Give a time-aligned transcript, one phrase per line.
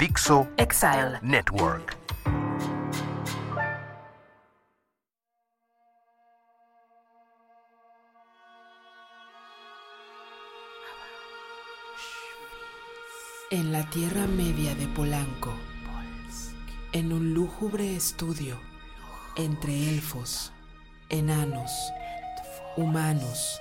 [0.00, 1.18] Dixo Exile.
[1.20, 1.94] Network.
[13.50, 15.52] En la Tierra Media de Polanco,
[16.92, 18.58] en un lúgubre estudio
[19.36, 20.50] entre elfos,
[21.10, 21.70] enanos,
[22.78, 23.60] humanos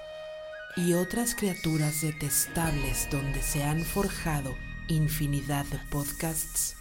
[0.77, 4.55] y otras criaturas detestables donde se han forjado
[4.89, 6.75] infinidad de podcasts,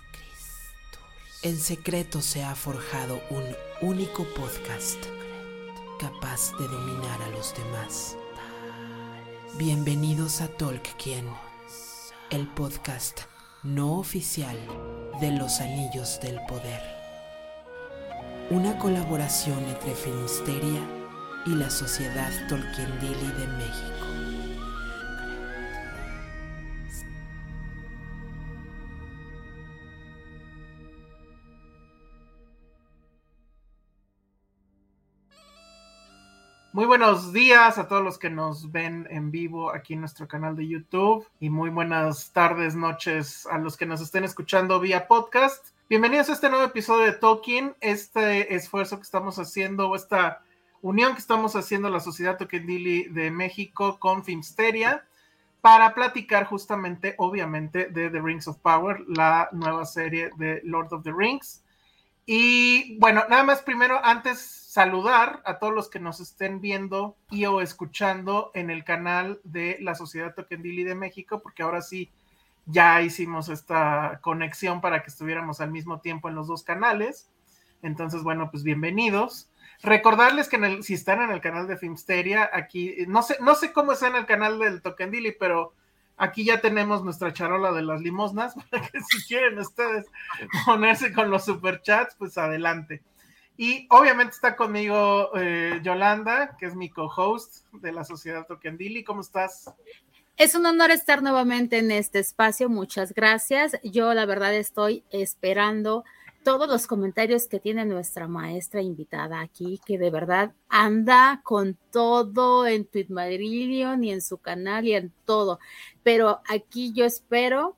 [1.42, 3.44] en secreto se ha forjado un
[3.82, 4.98] único podcast
[6.00, 8.16] capaz de dominar a los demás.
[9.58, 11.26] Bienvenidos a Tolkien,
[12.30, 13.20] el podcast
[13.62, 14.56] no oficial
[15.20, 16.80] de los Anillos del Poder.
[18.50, 20.80] Una colaboración entre Filmsteria
[21.44, 24.27] y la Sociedad Tolkiendili de México.
[36.74, 40.54] Muy buenos días a todos los que nos ven en vivo aquí en nuestro canal
[40.54, 45.68] de YouTube y muy buenas tardes, noches a los que nos estén escuchando vía podcast.
[45.88, 50.42] Bienvenidos a este nuevo episodio de Tolkien, este esfuerzo que estamos haciendo, esta
[50.82, 55.06] unión que estamos haciendo la Sociedad Tolkiendili de México con Filmsteria
[55.62, 61.02] para platicar justamente, obviamente, de The Rings of Power, la nueva serie de Lord of
[61.02, 61.62] the Rings.
[62.30, 67.46] Y bueno, nada más primero, antes saludar a todos los que nos estén viendo y
[67.46, 72.10] o escuchando en el canal de la Sociedad Tokendili de México, porque ahora sí
[72.66, 77.30] ya hicimos esta conexión para que estuviéramos al mismo tiempo en los dos canales.
[77.80, 79.48] Entonces, bueno, pues bienvenidos.
[79.82, 83.54] Recordarles que en el, si están en el canal de Filmsteria, aquí, no sé, no
[83.54, 85.72] sé cómo está en el canal del Tokendili, pero
[86.18, 90.06] aquí ya tenemos nuestra charola de las limosnas, para que si quieren ustedes
[90.66, 93.02] ponerse con los superchats, pues adelante.
[93.56, 99.02] Y obviamente está conmigo eh, Yolanda, que es mi co-host de la Sociedad Tokendili.
[99.02, 99.72] ¿Cómo estás?
[100.36, 102.68] Es un honor estar nuevamente en este espacio.
[102.68, 103.76] Muchas gracias.
[103.82, 106.04] Yo la verdad estoy esperando
[106.44, 112.66] todos los comentarios que tiene nuestra maestra invitada aquí, que de verdad anda con todo
[112.66, 115.58] en Tweetmarillion y en su canal y en todo.
[116.02, 117.76] Pero aquí yo espero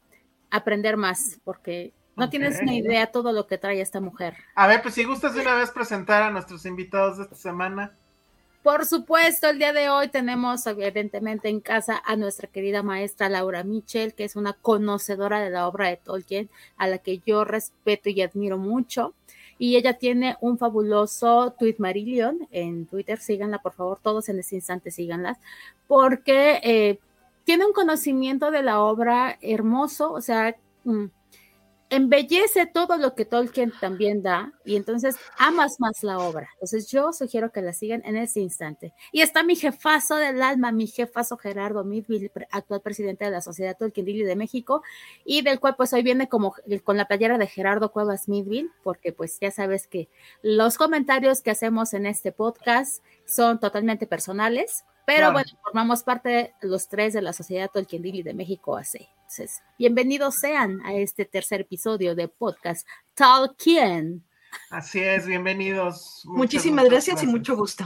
[0.51, 4.37] aprender más, porque no tienes ni idea todo lo que trae esta mujer.
[4.55, 7.97] A ver, pues si gustas de una vez presentar a nuestros invitados de esta semana.
[8.63, 13.65] Por supuesto, el día de hoy tenemos evidentemente en casa a nuestra querida maestra Laura
[13.65, 18.11] Mitchell, que es una conocedora de la obra de Tolkien, a la que yo respeto
[18.11, 19.15] y admiro mucho.
[19.57, 24.57] Y ella tiene un fabuloso tweet Marillion en Twitter, síganla por favor, todos en este
[24.57, 25.39] instante síganlas,
[25.87, 26.99] porque eh,
[27.45, 30.55] tiene un conocimiento de la obra hermoso, o sea,
[30.85, 31.07] mm,
[31.91, 36.49] embellece todo lo que Tolkien también da y entonces amas más la obra.
[36.55, 38.95] Entonces yo sugiero que la sigan en ese instante.
[39.13, 43.77] Y está mi jefazo del alma, mi jefazo Gerardo Midville, actual presidente de la Sociedad
[43.77, 44.83] Tolkien de México
[45.25, 46.55] y del cual pues hoy viene como
[46.85, 50.09] con la playera de Gerardo Cuevas Midville, porque pues ya sabes que
[50.43, 54.85] los comentarios que hacemos en este podcast son totalmente personales.
[55.07, 55.33] Pero Claro.
[55.33, 59.09] bueno, formamos parte de los tres de la Sociedad Tolkien de México AC.
[59.31, 62.85] Entonces, bienvenidos sean a este tercer episodio de podcast
[63.15, 64.25] Tolkien.
[64.71, 66.23] Así es, bienvenidos.
[66.25, 67.85] Muchas, Muchísimas muchas gracias y mucho gusto.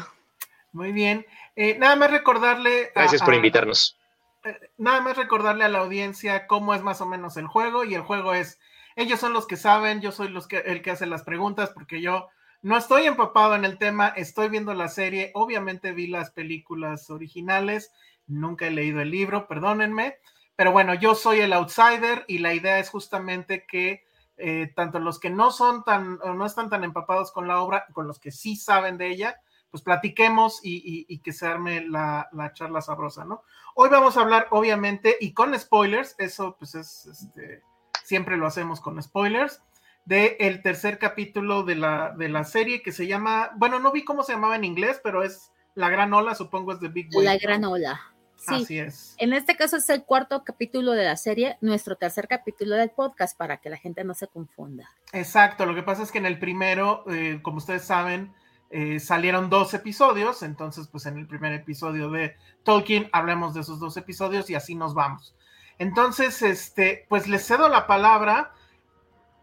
[0.72, 1.26] Muy bien.
[1.54, 2.86] Eh, nada más recordarle.
[2.94, 3.98] a- Gracias por invitarnos.
[4.44, 7.94] eh, nada más recordarle a la audiencia cómo es más o menos el juego y
[7.94, 8.58] el juego es,
[8.96, 12.00] ellos son los que saben, yo soy los que, el que hace las preguntas porque
[12.00, 12.26] yo
[12.62, 17.92] no estoy empapado en el tema, estoy viendo la serie, obviamente vi las películas originales
[18.26, 20.16] nunca he leído el libro, perdónenme,
[20.56, 24.04] pero bueno, yo soy el outsider y la idea es justamente que
[24.36, 27.86] eh, tanto los que no son tan, o no están tan empapados con la obra,
[27.92, 29.40] con los que sí saben de ella,
[29.70, 33.42] pues platiquemos y, que se arme la, charla sabrosa, ¿no?
[33.74, 37.62] Hoy vamos a hablar, obviamente, y con spoilers, eso pues es, este,
[38.04, 39.62] siempre lo hacemos con spoilers,
[40.04, 44.04] de el tercer capítulo de la, de la serie que se llama, bueno, no vi
[44.04, 47.24] cómo se llamaba en inglés, pero es La Gran Ola, supongo es de Big Wave.
[47.24, 48.13] La Gran Ola.
[48.46, 49.14] Sí, Así es.
[49.18, 53.36] En este caso es el cuarto capítulo de la serie, nuestro tercer capítulo del podcast,
[53.36, 54.90] para que la gente no se confunda.
[55.12, 58.34] Exacto, lo que pasa es que en el primero, eh, como ustedes saben,
[58.70, 63.78] eh, salieron dos episodios, entonces pues en el primer episodio de Tolkien hablemos de esos
[63.78, 65.34] dos episodios y así nos vamos.
[65.78, 68.52] Entonces, este, pues les cedo la palabra.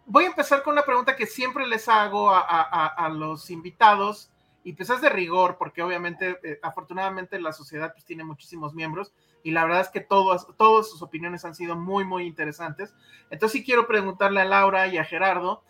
[0.05, 4.30] Voy a empezar con una pregunta que siempre les hago a, los invitados
[4.63, 9.13] y pues es de rigor porque obviamente, eh, afortunadamente la sociedad pues tiene muchísimos miembros
[9.43, 12.93] y la verdad es que todas, todas sus opiniones han sido muy, muy interesantes.
[13.29, 15.63] Entonces sí quiero preguntarle a Laura y a Gerardo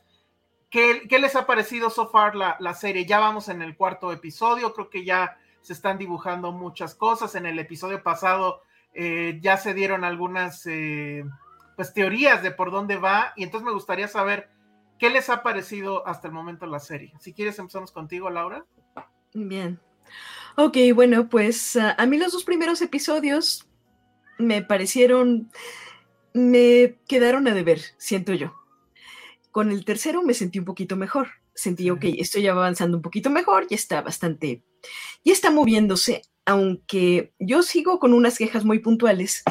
[0.71, 3.05] ¿Qué, les ha parecido so far la, serie?
[3.05, 7.35] Ya vamos en el cuarto episodio, creo que ya se están dibujando muchas cosas.
[7.35, 8.61] En el episodio pasado
[8.93, 11.25] eh, ya se dieron algunas eh,
[11.75, 14.49] pues, teorías de por dónde va y entonces me gustaría saber
[14.97, 17.13] qué les ha parecido hasta el momento la serie.
[17.19, 18.63] Si quieres empezamos contigo, Laura.
[19.33, 19.79] Bien.
[20.55, 23.65] Ok, bueno, pues ah, a mí los dos primeros episodios
[24.37, 25.49] me parecieron,
[26.33, 28.53] me quedaron a deber, siento yo.
[29.51, 31.29] Con el tercero me sentí un poquito mejor.
[31.53, 34.63] Sentí, ok, esto ya va avanzando un poquito mejor, ya está bastante,
[35.23, 39.43] ya está moviéndose, aunque yo sigo con unas quejas muy puntuales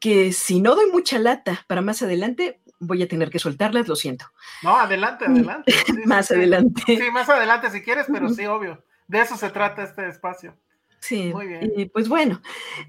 [0.00, 3.96] que si no doy mucha lata para más adelante, voy a tener que soltarlas, lo
[3.96, 4.26] siento.
[4.62, 5.72] No, adelante, adelante.
[6.06, 6.82] más adelante.
[6.86, 8.84] Sí, más adelante si quieres, pero sí, obvio.
[9.06, 10.56] De eso se trata este espacio.
[11.04, 11.34] Sí,
[11.76, 12.40] Y pues bueno,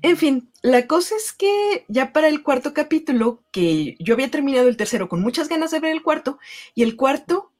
[0.01, 4.69] en fin, la cosa es que ya para el cuarto capítulo, que yo había terminado
[4.69, 6.39] el tercero con muchas ganas de ver el cuarto,
[6.73, 7.51] y el cuarto...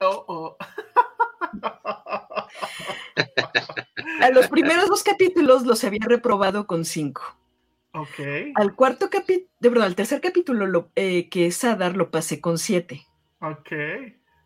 [0.00, 0.56] Oh, oh.
[4.22, 7.22] A los primeros dos capítulos los había reprobado con cinco.
[7.92, 8.20] Ok.
[8.54, 12.40] Al cuarto capítulo, de verdad, al tercer capítulo lo, eh, que es Adar lo pasé
[12.40, 13.06] con siete.
[13.40, 13.72] Ok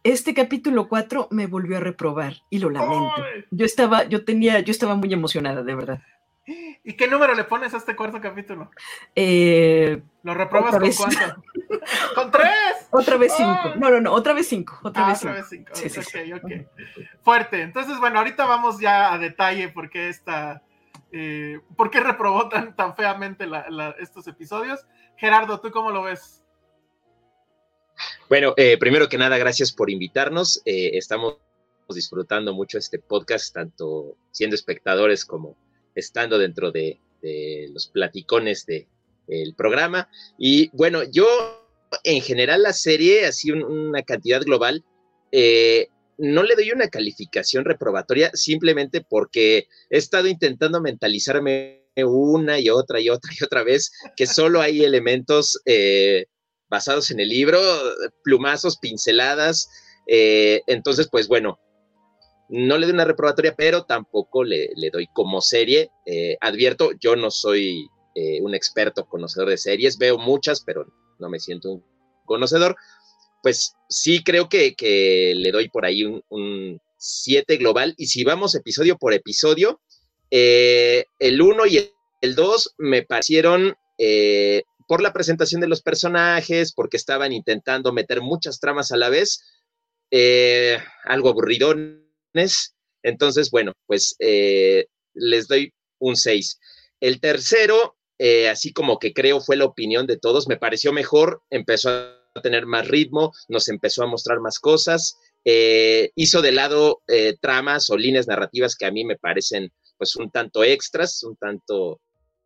[0.05, 3.15] este capítulo 4 me volvió a reprobar y lo lamento.
[3.51, 6.03] Yo estaba, yo tenía, yo estaba muy emocionada, de verdad.
[6.85, 8.71] ¿Y qué número le pones a este cuarto capítulo?
[9.15, 11.43] Eh, ¿Lo reprobas con cuánto?
[12.15, 12.53] ¡Con tres!
[12.91, 13.75] Otra vez cinco.
[13.77, 14.79] No, no, no, otra vez cinco.
[14.83, 15.71] Otra ah, vez otra cinco.
[15.73, 16.09] vez cinco.
[16.11, 16.67] Sí, okay,
[17.23, 17.63] Fuerte.
[17.63, 20.63] Entonces, bueno, ahorita vamos ya a detalle por qué esta.
[21.11, 23.47] Eh, ¿Por qué reprobó tan, tan feamente
[23.99, 24.85] estos episodios?
[25.17, 26.42] Gerardo, ¿tú cómo lo ves?
[28.33, 30.63] Bueno, eh, primero que nada, gracias por invitarnos.
[30.65, 31.37] Eh, estamos
[31.95, 35.55] disfrutando mucho este podcast, tanto siendo espectadores como
[35.95, 36.99] estando dentro de,
[37.75, 40.09] los platicones del programa.
[40.39, 41.27] Y bueno, yo
[42.05, 44.83] en general la serie, así una cantidad global,
[45.31, 52.71] eh, no le doy una calificación reprobatoria simplemente porque he estado intentando mentalizarme una y
[52.71, 55.61] otra y otra y otra vez que solo hay elementos
[56.73, 57.61] basados en el libro,
[58.25, 59.69] plumazos, pinceladas.
[60.07, 61.61] Eh, entonces, pues bueno,
[62.49, 65.91] no le doy una reprobatoria, pero tampoco le, doy como serie.
[66.07, 70.87] Eh, advierto, yo no soy eh, un experto conocedor de series, veo muchas, pero
[71.19, 71.85] no me siento un
[72.25, 72.75] conocedor.
[73.43, 74.75] Pues sí creo que,
[75.37, 77.93] le doy por ahí un 7 global.
[77.99, 79.79] Y si vamos episodio por episodio,
[80.31, 83.77] el 1 y el 2 me parecieron
[84.87, 89.43] por la presentación de los personajes, porque estaban intentando meter muchas tramas a la vez,
[90.11, 92.77] eh, algo aburridones.
[93.03, 96.59] Entonces, bueno, pues eh, les doy un 6.
[97.01, 101.43] El tercero, eh, así como que creo fue la opinión de todos, me pareció mejor,
[101.51, 107.03] empezó a tener más ritmo, nos empezó a mostrar más cosas, hizo de lado
[107.41, 112.01] tramas o líneas narrativas que a mí me parecen pues un tanto extras, un tanto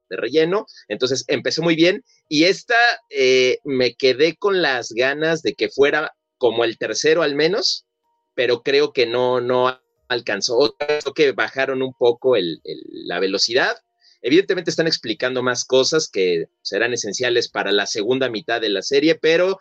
[0.08, 0.66] de relleno.
[0.88, 2.76] Entonces empezó muy bien y esta
[3.10, 7.86] eh, me quedé con las ganas de que fuera como el tercero al menos,
[8.34, 10.76] pero creo que no, no alcanzó.
[10.78, 13.76] Creo que bajaron un poco la velocidad.
[14.22, 19.14] Evidentemente están explicando más cosas que serán esenciales para la segunda mitad de la serie,
[19.14, 19.58] pero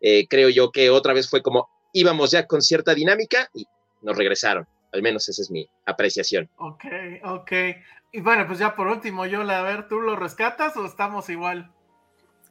[0.00, 3.66] eh, creo yo que otra vez fue como íbamos ya con cierta dinámica y
[4.02, 4.66] nos regresaron.
[4.92, 6.48] Al menos esa es mi apreciación.
[6.56, 6.84] Ok,
[7.24, 7.52] ok.
[8.12, 11.70] Y bueno, pues ya por último, Yola, a ver, ¿tú lo rescatas o estamos igual?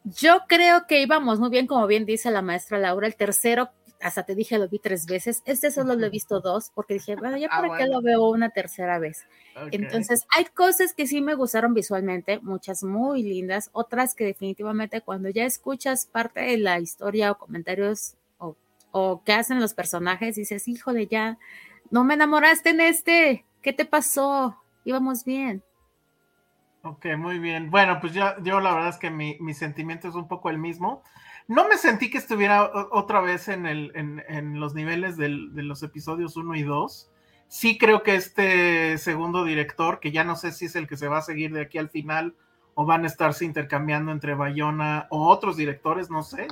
[0.03, 3.07] Yo creo que íbamos muy bien, como bien dice la maestra Laura.
[3.07, 6.71] El tercero hasta te dije lo vi tres veces, este solo lo he visto dos,
[6.73, 7.93] porque dije, bueno, ya Ah, para qué bueno.
[7.95, 9.25] lo veo una tercera vez.
[9.71, 15.29] Entonces, hay cosas que sí me gustaron visualmente, muchas muy lindas, otras que definitivamente cuando
[15.29, 18.55] ya escuchas parte de la historia o comentarios o,
[18.91, 21.39] o que hacen los personajes, dices, híjole, ya,
[21.89, 24.61] no me enamoraste en este, ¿qué te pasó?
[24.87, 25.61] Íbamos bien.
[26.83, 27.69] Ok, muy bien.
[27.69, 30.57] Bueno, pues yo, yo la verdad es que mi, mi sentimiento es un poco el
[30.57, 31.03] mismo.
[31.49, 35.63] No me sentí que estuviera otra vez en, el, en, en los niveles del- de
[35.63, 37.11] los episodios 1 y 2.
[37.49, 41.09] Sí creo que este segundo director, que ya no sé si es el que se
[41.09, 42.35] va a seguir de aquí al final
[42.73, 46.47] o van a estarse intercambiando entre Bayona o otros directores, no sé.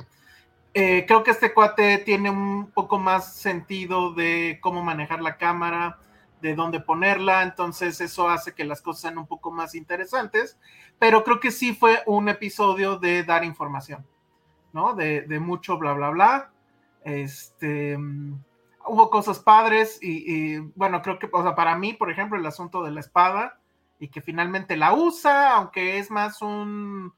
[0.73, 5.99] Eh, creo que este cuate tiene un poco más sentido de cómo manejar la cámara,
[6.45, 10.59] de dónde ponerla, entonces eso hace que las cosas sean un poco más interesantes,
[10.99, 14.05] pero creo que sí fue un episodio de dar información,
[14.71, 14.93] ¿no?
[14.93, 16.51] De, mucho bla, bla, bla.
[17.03, 18.37] Este, mm,
[18.85, 22.83] hubo cosas padres y, y, bueno, creo que, o para mí, por ejemplo, el asunto
[22.83, 23.59] de la espada
[23.97, 27.11] y que finalmente la usa, aunque es más un,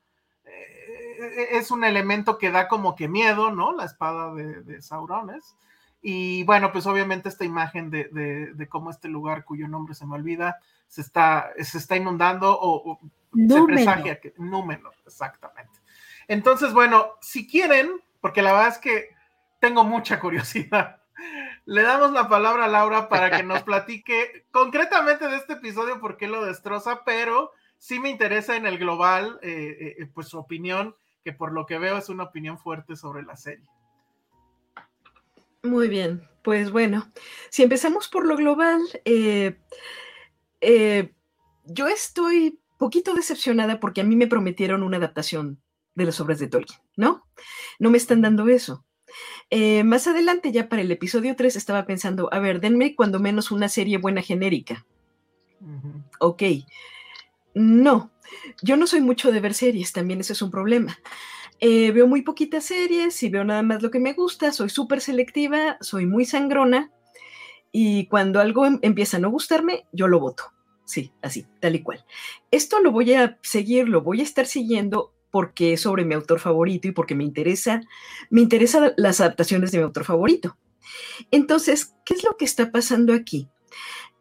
[0.46, 3.74] eh, es un elemento que da como que miedo, ¿no?
[3.74, 5.30] La espada de, de Sauron.
[6.10, 10.06] Y bueno, pues obviamente esta imagen de, de, de, cómo este lugar cuyo nombre se
[10.06, 13.00] me olvida se está, se está inundando o, o
[13.36, 15.82] se presagia que Númenor, exactamente.
[16.30, 19.10] Entonces, bueno, si quieren, porque la verdad es que
[19.60, 21.02] tengo mucha curiosidad,
[21.66, 26.16] le damos la palabra a Laura para que nos platique concretamente de este episodio, por
[26.16, 30.96] qué lo destroza, pero sí me interesa en el global, eh, eh, pues su opinión,
[31.22, 33.68] que por lo que veo es una opinión fuerte sobre la serie.
[35.68, 37.12] Muy bien, pues bueno,
[37.50, 39.58] si empezamos por lo global, eh,
[40.62, 41.12] eh,
[41.66, 45.62] yo estoy poquito decepcionada porque a mí me prometieron una adaptación
[45.94, 47.28] de las obras de Tolkien, ¿no?
[47.80, 48.86] No me están dando eso.
[49.50, 53.52] Eh, más adelante, ya para el episodio 3, estaba pensando, a ver, denme cuando menos
[53.52, 54.86] una serie buena genérica.
[55.60, 56.04] Uh -huh.
[56.20, 56.44] Ok.
[57.56, 58.12] No,
[58.62, 60.98] yo no soy mucho de ver series, también ese es un problema.
[61.60, 65.02] Eh, veo muy poquitas series y veo nada más lo que me gusta, soy súper
[65.02, 66.92] selectiva, soy muy sangrona
[67.72, 70.54] y cuando algo em empieza a no gustarme, yo lo voto.
[70.86, 72.06] Sí, así, tal y cual.
[72.52, 76.40] Esto lo voy a seguir, lo voy a estar siguiendo porque es sobre mi autor
[76.40, 77.82] favorito y porque me interesa,
[78.30, 80.58] me interesan las adaptaciones de mi autor favorito.
[81.32, 83.50] Entonces, ¿qué es lo que está pasando aquí?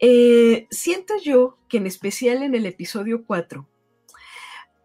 [0.01, 3.69] Eh, siento yo que en especial en el episodio 4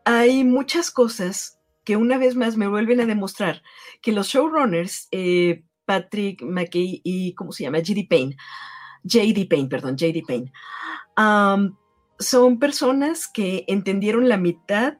[0.06, 3.64] hay muchas cosas que una vez más me vuelven a demostrar
[4.02, 7.80] que los showrunners, eh, Patrick McKay y, ¿cómo se llama?
[7.80, 8.08] J.D.
[8.10, 8.38] Payne,
[9.04, 9.48] J.D.
[9.50, 10.24] Payne, perdón, J.D.
[10.28, 10.52] Payne,
[11.18, 11.76] um,
[12.20, 14.98] son personas que entendieron la mitad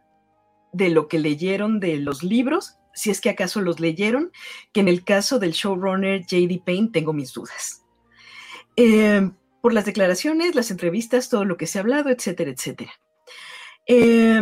[0.74, 4.32] de lo que leyeron de los libros, si es que acaso los leyeron,
[4.74, 6.64] que en el caso del showrunner J.D.
[6.66, 7.84] Payne tengo mis dudas.
[8.76, 9.30] Eh,
[9.62, 12.92] por las declaraciones, las entrevistas, todo lo que se ha hablado, etcétera, etcétera.
[13.86, 14.42] Eh,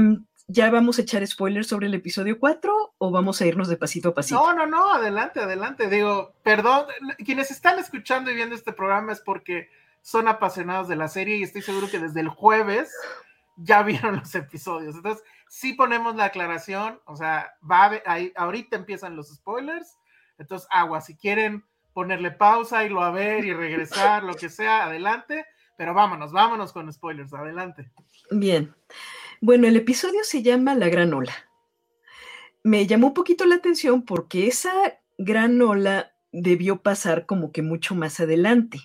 [0.51, 4.09] ¿Ya vamos a echar spoilers sobre el episodio 4 o vamos a irnos de pasito
[4.09, 4.39] a pasito?
[4.39, 5.87] No, no, no, adelante, adelante.
[5.87, 6.87] Digo, perdón,
[7.23, 9.69] quienes están escuchando y viendo este programa es porque
[10.01, 12.91] son apasionados de la serie y estoy seguro que desde el jueves
[13.57, 14.95] ya vieron los episodios.
[14.95, 19.99] Entonces, sí ponemos la aclaración, o sea, va a, ahí, ahorita empiezan los spoilers.
[20.39, 21.63] Entonces, agua, si quieren
[21.93, 25.45] ponerle pausa, irlo a ver y regresar, lo que sea, adelante.
[25.77, 27.91] Pero vámonos, vámonos con spoilers, adelante.
[28.31, 28.73] Bien.
[29.41, 31.33] Bueno, el episodio se llama La Gran Ola.
[32.61, 37.95] Me llamó un poquito la atención porque esa gran ola debió pasar como que mucho
[37.95, 38.79] más adelante.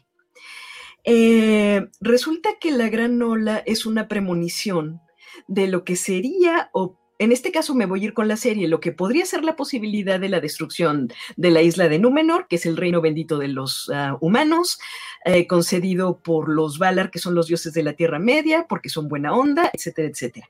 [1.03, 5.01] Eh, resulta que la gran ola es una premonición
[5.49, 8.69] de lo que sería, o en este caso me voy a ir con la serie,
[8.69, 12.57] lo que podría ser la posibilidad de la destrucción de la isla de Númenor, que
[12.57, 14.81] es el reino bendito de los uh, humanos,
[15.25, 19.09] eh, concedido por los Valar, que son los dioses de la Tierra Media, porque son
[19.09, 20.49] buena onda, etcétera, etcétera.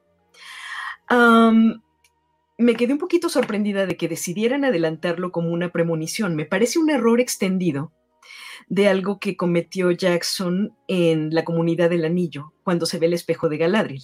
[2.57, 6.37] Me quedé un poquito sorprendida de que decidieran adelantarlo como una premonición.
[6.37, 7.93] Me parece un error extendido
[8.69, 13.49] de algo que cometió Jackson en la comunidad del anillo, cuando se ve el espejo
[13.49, 14.03] de Galadriel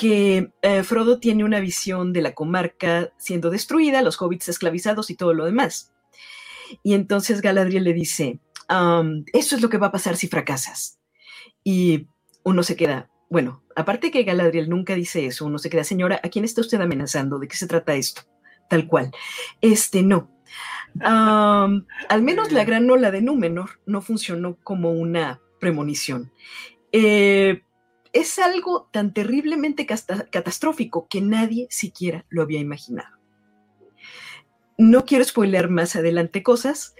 [0.00, 5.14] que eh, Frodo tiene una visión de la comarca siendo destruida, los hobbits esclavizados y
[5.14, 5.92] todo lo demás.
[6.82, 8.40] Y entonces Galadriel le dice,
[9.34, 10.98] eso es lo que va a pasar si fracasas.
[11.62, 12.06] Y
[12.44, 16.30] uno se queda, bueno, aparte que Galadriel nunca dice eso, uno se queda, señora, ¿a
[16.30, 17.38] quién está usted amenazando?
[17.38, 18.22] ¿De qué se trata esto?
[18.70, 19.10] Tal cual.
[19.60, 20.30] Este, no.
[21.02, 26.32] Al menos la gran ola de Númenor no funcionó como una premonición.
[26.90, 27.64] Eh,
[28.12, 33.18] es algo tan terriblemente catastrófico que nadie siquiera lo había imaginado.
[34.78, 36.94] No quiero spoilear más adelante cosas,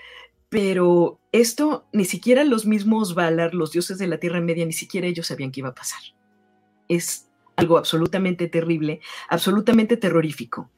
[0.50, 5.06] Pero esto ni siquiera los mismos Valar, los dioses de la Tierra Media, ni siquiera
[5.06, 6.00] ellos sabían que iba a pasar.
[6.88, 10.70] Es algo absolutamente terrible, absolutamente terrorífico.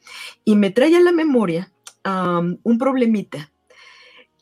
[0.45, 1.73] Y me trae a la memoria
[2.05, 3.51] un problemita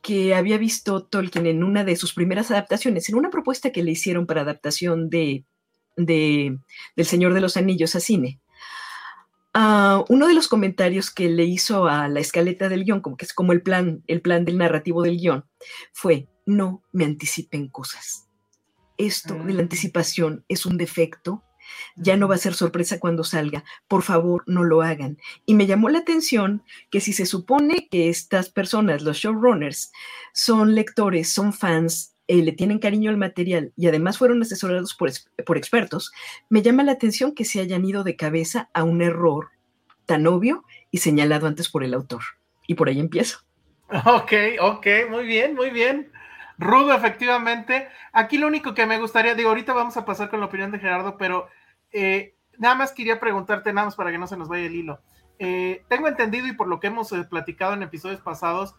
[0.02, 3.92] que había visto Tolkien en una de sus primeras adaptaciones, en una propuesta que le
[3.92, 5.44] hicieron para adaptación de,
[5.96, 6.58] de
[6.96, 8.40] del Señor de los Anillos a cine.
[9.52, 13.24] Ah, uno de los comentarios que le hizo a la escaleta del guion, como que
[13.24, 15.44] es como el plan, el plan del narrativo del guion,
[15.92, 18.28] fue, no me anticipen cosas.
[18.96, 19.64] Esto de la mm.
[19.64, 21.42] anticipación es un defecto,
[21.96, 25.18] ya no va a ser sorpresa cuando salga, por favor no lo hagan.
[25.46, 29.90] Y me llamó la atención que si se supone que estas personas, los showrunners,
[30.32, 35.10] son lectores, son fans, eh, le tienen cariño al material y además fueron asesorados por,
[35.44, 36.12] por expertos,
[36.48, 39.48] me llama la atención que se hayan ido de cabeza a un error
[40.06, 42.20] tan obvio y señalado antes por el autor.
[42.68, 43.40] Y por ahí empiezo.
[44.06, 46.12] Ok, ok, muy bien, muy bien.
[46.56, 47.88] Rudo, efectivamente.
[48.12, 50.78] Aquí lo único que me gustaría, digo, ahorita vamos a pasar con la opinión de
[50.78, 51.48] Gerardo, pero
[51.90, 55.00] eh, nada más quería preguntarte, nada más para que no se nos vaya el hilo.
[55.40, 58.76] Eh, tengo entendido y por lo que hemos platicado en episodios pasados,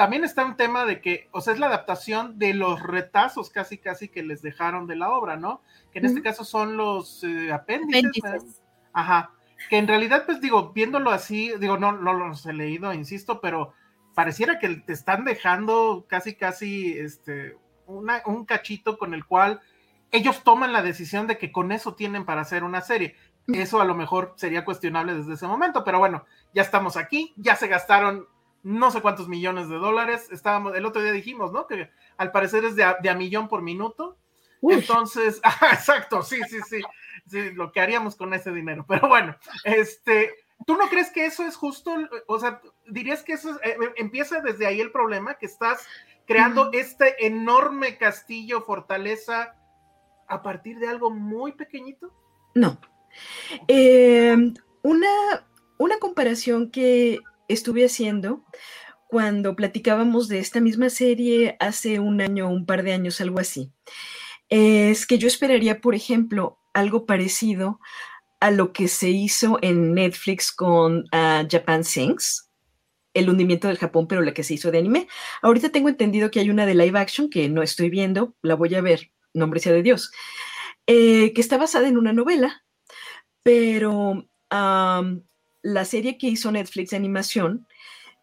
[0.00, 3.76] también está un tema de que, o sea, es la adaptación de los retazos casi,
[3.76, 5.60] casi que les dejaron de la obra, ¿no?
[5.92, 8.62] Que en este caso son los eh, apéndices.
[8.94, 9.32] Ajá.
[9.68, 13.74] Que en realidad, pues digo, viéndolo así, digo, no, no los he leído, insisto, pero
[14.14, 19.60] pareciera que te están dejando casi, casi, este, un cachito con el cual
[20.12, 23.16] ellos toman la decisión de que con eso tienen para hacer una serie.
[23.48, 27.54] Eso a lo mejor sería cuestionable desde ese momento, pero bueno, ya estamos aquí, ya
[27.54, 28.26] se gastaron
[28.62, 30.28] no sé cuántos millones de dólares.
[30.30, 31.66] Estábamos, el otro día dijimos, ¿no?
[31.66, 34.18] Que al parecer es de a, millón por minuto.
[34.62, 35.40] Entonces,
[35.72, 36.82] exacto, sí, sí, sí,
[37.26, 38.84] sí, lo que haríamos con ese dinero.
[38.88, 40.34] Pero bueno, este,
[40.66, 41.94] ¿tú no crees que eso es justo?
[42.26, 45.86] O sea, dirías que eso eh, eh, empieza desde ahí el problema, que estás
[46.26, 49.56] creando este enorme castillo, fortaleza,
[50.28, 52.12] a partir de algo muy pequeñito.
[52.54, 52.78] No.
[53.66, 54.36] Eh,
[54.82, 55.46] una,
[55.78, 57.18] una comparación que
[57.52, 58.44] estuve haciendo
[59.08, 63.72] cuando platicábamos de esta misma serie hace un año, un par de años, algo así.
[64.48, 67.80] Es que yo esperaría, por ejemplo, algo parecido
[68.40, 72.50] a lo que se hizo en Netflix con ah, Japan Sings,
[73.12, 75.08] el hundimiento del Japón, pero la que se hizo de anime.
[75.42, 78.74] Ahorita tengo entendido que hay una de live action que no estoy viendo, la voy
[78.74, 80.12] a ver, nombre sea de Dios,
[80.86, 82.64] eh, que está basada en una novela,
[83.42, 84.26] pero
[85.62, 87.66] la serie que hizo Netflix de animación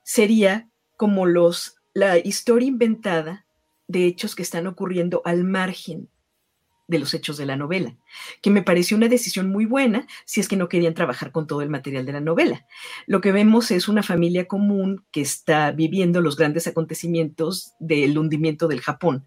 [0.04, 3.46] sería como los, la historia inventada
[3.88, 6.10] de hechos que están ocurriendo al margen
[6.88, 7.98] de los hechos de la novela,
[8.42, 11.62] que me pareció una decisión muy buena si es que no querían trabajar con todo
[11.62, 12.66] el material de la novela.
[13.08, 18.70] Lo que vemos es una familia común que está viviendo los grandes acontecimientos del hundimiento
[18.70, 19.26] del Japón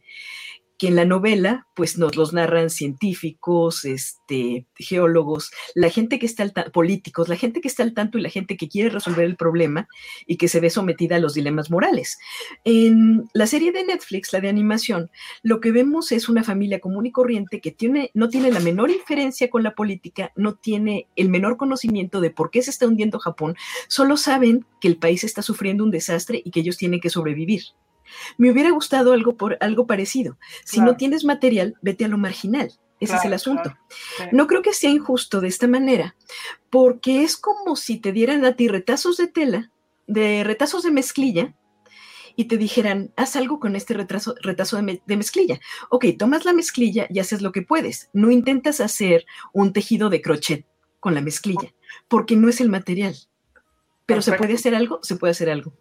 [0.81, 6.43] que en la novela pues nos los narran científicos, este, geólogos, la gente que está
[6.43, 9.37] al políticos, la gente que está al tanto y la gente que quiere resolver el
[9.37, 9.89] problema
[10.27, 12.19] y que se ve sometida a los dilemas morales.
[12.65, 15.11] En la serie de Netflix, la de animación,
[15.43, 18.91] lo que vemos es una familia común y corriente que tiene, no tiene la menor
[18.91, 23.19] inferencia con la política, no tiene el menor conocimiento de por qué se está hundiendo
[23.19, 23.55] Japón,
[23.87, 27.65] solo saben que el país está sufriendo un desastre y que ellos tienen que sobrevivir.
[28.39, 30.39] Me hubiera gustado algo, por, algo parecido.
[30.65, 32.73] Si no tienes material, vete a lo marginal.
[33.01, 33.75] Ese es el asunto.
[34.31, 36.17] No creo que sea injusto de esta manera,
[36.69, 39.73] porque es como si te dieran a ti retazos de tela,
[40.07, 41.55] de retazos de mezclilla,
[42.37, 45.61] y te dijeran, haz algo con este retraso, retazo de, de, mezclilla.
[45.91, 48.09] Ok, tomas la mezclilla y haces lo que puedes.
[48.13, 50.67] No intentas hacer un tejido de crochet
[51.01, 51.75] con la mezclilla,
[52.09, 53.17] porque no es el material.
[54.07, 55.73] Pero se puede hacer algo, se puede hacer algo.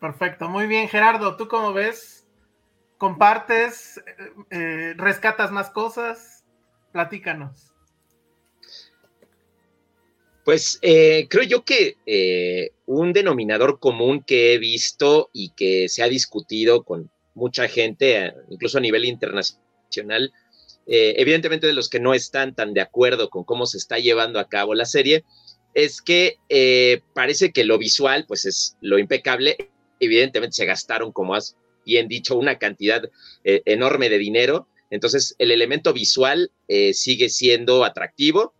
[0.00, 2.26] Perfecto, muy bien, Gerardo, ¿tú cómo ves?
[2.98, 3.98] ¿Compartes?
[3.98, 6.44] Eh, eh, ¿Rescatas más cosas?
[6.92, 7.72] Platícanos.
[10.44, 16.08] Pues eh, creo yo que un denominador común que he visto y que se ha
[16.08, 20.32] discutido con mucha gente, incluso a nivel internacional,
[20.86, 24.48] evidentemente de los que no están tan de acuerdo con cómo se está llevando a
[24.48, 25.24] cabo la serie,
[25.74, 26.38] es que
[27.12, 29.56] parece que lo visual, pues es lo impecable,
[30.00, 31.56] evidentemente se gastaron, como has
[31.86, 33.02] bien dicho, una cantidad
[33.44, 34.68] eh, enorme de dinero.
[34.90, 38.54] Entonces, el elemento visual eh, sigue siendo atractivo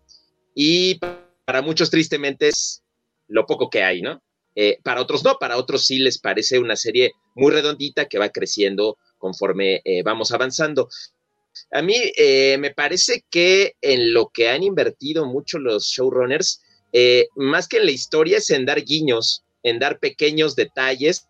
[0.55, 0.99] y
[1.45, 2.83] para muchos, tristemente, es
[3.29, 4.23] lo poco que hay, ¿no?
[4.55, 8.31] Eh, para otros no, para otros sí les parece una serie muy redondita que va
[8.31, 10.89] creciendo conforme vamos avanzando.
[11.73, 11.95] A mí
[12.59, 16.63] me parece que en lo que han invertido mucho los showrunners,
[17.35, 21.27] más que en la historia, es en dar guiños en dar pequeños detalles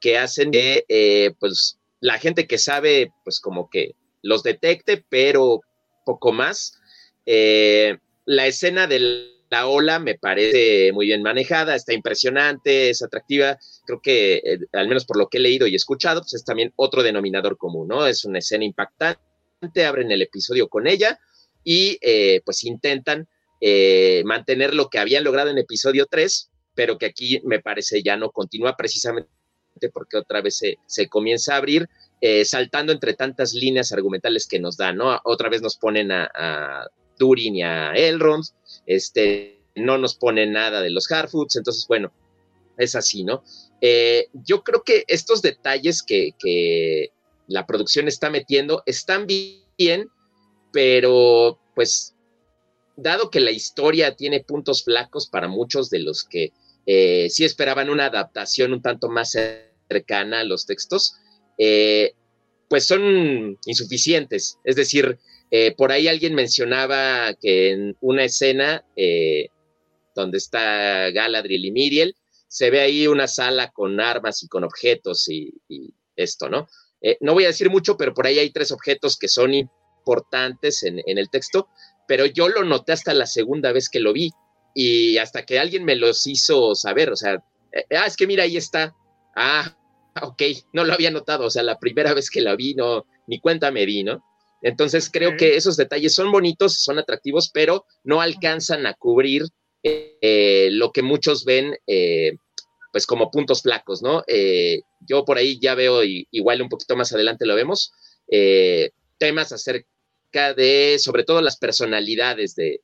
[0.00, 5.60] que hacen que eh, pues la gente que sabe pues como que los detecte, pero
[6.04, 6.80] poco más.
[7.24, 13.56] Eh, la escena de la ola me parece muy bien manejada, está impresionante, es atractiva.
[13.86, 16.72] Creo que, eh, al menos por lo que he leído y escuchado, pues es también
[16.74, 18.04] otro denominador común, ¿no?
[18.04, 21.20] Es una escena impactante, abren el episodio con ella
[21.62, 21.98] y
[22.44, 23.28] pues intentan
[24.24, 28.30] mantener lo que habían logrado en episodio 3, pero que aquí me parece ya no
[28.30, 29.28] continúa precisamente
[29.92, 31.88] porque otra vez se, comienza a abrir,
[32.20, 35.20] eh, saltando entre tantas líneas argumentales que nos dan, ¿no?
[35.24, 36.86] Otra vez nos ponen a, a
[37.18, 38.44] Turing y a Elrond,
[38.86, 42.12] este, no nos ponen nada de los Harfoots, entonces, bueno,
[42.78, 43.42] es así, ¿no?
[43.80, 47.10] Eh, yo creo que estos detalles que, que
[47.46, 50.08] la producción está metiendo están bien,
[50.72, 52.14] pero pues
[52.96, 56.52] dado que la historia tiene puntos flacos para muchos de los que
[56.86, 59.36] eh, sí esperaban una adaptación un tanto más
[59.88, 61.16] cercana a los textos,
[61.58, 62.12] eh,
[62.68, 64.58] pues son insuficientes.
[64.64, 65.18] Es decir,
[65.50, 68.84] eh, por ahí alguien mencionaba que en una escena
[70.14, 72.16] donde está Galadriel y Miriel,
[72.48, 75.52] se ve ahí una sala con armas y con objetos y,
[76.16, 76.68] esto, ¿no?
[77.20, 81.02] no voy a decir mucho, pero por ahí hay tres objetos que son importantes en
[81.18, 81.68] el texto,
[82.06, 84.30] pero yo lo noté hasta la segunda vez que lo vi
[84.74, 88.42] y hasta que alguien me los hizo saber, o sea, eh, ah, es que mira,
[88.42, 88.94] ahí está.
[89.36, 89.76] Ah,
[90.20, 93.40] ok, no lo había notado, o sea, la primera vez que la vi, no, ni
[93.40, 94.22] cuenta me di, ¿no?
[94.62, 99.42] Entonces creo que esos detalles son bonitos, son atractivos, pero no alcanzan a cubrir
[99.82, 102.32] eh, lo que muchos ven, eh,
[102.90, 104.24] pues como puntos flacos, ¿no?
[105.06, 107.92] yo por ahí ya veo, igual un poquito más adelante lo vemos,
[109.18, 109.86] temas acerca
[110.34, 112.80] de, sobre todo, las personalidades de,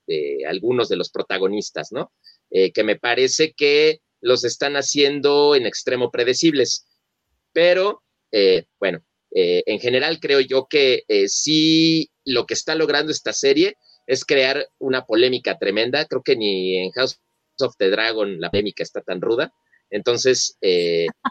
[0.48, 2.12] algunos de los protagonistas, ¿no?
[2.50, 6.86] Eh, que me parece que los están haciendo en extremo predecibles.
[7.52, 13.32] Pero, eh, bueno, eh, en general creo yo que sí lo que está logrando esta
[13.32, 16.04] serie es crear una polémica tremenda.
[16.06, 17.18] Creo que ni en House
[17.60, 19.52] of the Dragon la polémica está tan ruda.
[19.90, 20.56] Entonces,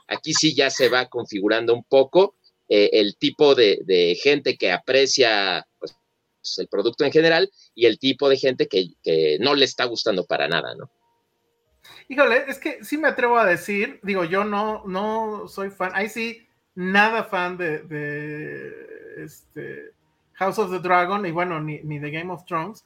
[0.08, 2.36] aquí sí ya se va configurando un poco
[2.68, 5.99] el tipo de, gente que aprecia pues,
[6.58, 10.48] el producto en general y el tipo de gente que, no le está gustando para
[10.48, 10.90] nada, ¿no?
[12.08, 16.10] Híjole, es que sí me atrevo a decir, digo, yo no, no soy fan, ahí
[16.10, 17.84] sí, nada fan de,
[19.18, 19.92] este,
[20.34, 22.86] House of the Dragon y bueno, ni, de Game of Thrones,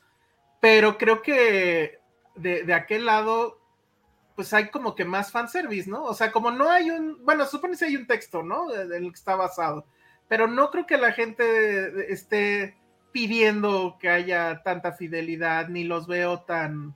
[0.60, 2.00] pero creo que
[2.36, 3.60] de, aquel lado,
[4.36, 6.04] pues hay como que más fanservice, ¿no?
[6.04, 8.74] O sea, como no hay un, bueno, supone que hay un texto, ¿no?
[8.74, 9.86] En el que está basado,
[10.28, 12.76] pero no creo que la gente esté
[13.14, 16.96] pidiendo que haya tanta fidelidad, ni los veo tan,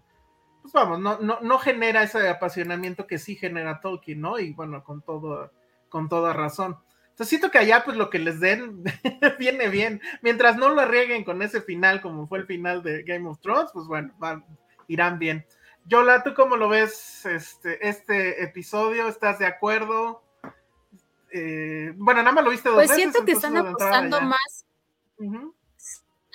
[0.61, 4.39] pues vamos, no, no, no genera ese apasionamiento que sí genera Tolkien, ¿no?
[4.39, 5.53] Y bueno, con todo,
[5.87, 6.77] con toda razón.
[7.11, 8.83] Entonces siento que allá pues lo que les den
[9.39, 10.01] viene bien.
[10.21, 13.69] Mientras no lo arriesguen con ese final como fue el final de Game of Thrones,
[13.71, 14.13] pues bueno,
[14.87, 15.45] irán bien.
[15.85, 19.07] Yola, ¿tú cómo lo ves este, este episodio?
[19.07, 20.21] ¿Estás de acuerdo?
[21.31, 23.03] Eh, bueno, nada más lo viste dos pues veces.
[23.05, 24.65] Pues siento que están apostando más.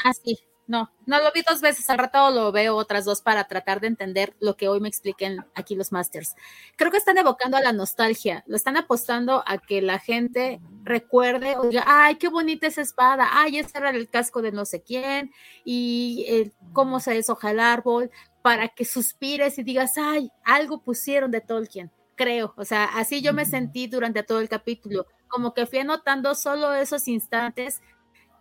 [0.04, 3.44] Ah, sí, no, no lo vi dos veces, al rato lo veo otras dos para
[3.44, 6.34] tratar de entender lo que hoy me expliquen aquí los masters.
[6.76, 11.56] Creo que están evocando a la nostalgia, lo están apostando a que la gente recuerde,
[11.56, 15.32] oiga, ay, qué bonita esa espada, ay, ese era el casco de no sé quién,
[15.64, 18.10] y eh, cómo se deshoja el árbol,
[18.42, 23.32] para que suspires y digas, ay, algo pusieron de Tolkien, creo, o sea, así yo
[23.32, 27.80] me sentí durante todo el capítulo, como que fui anotando solo esos instantes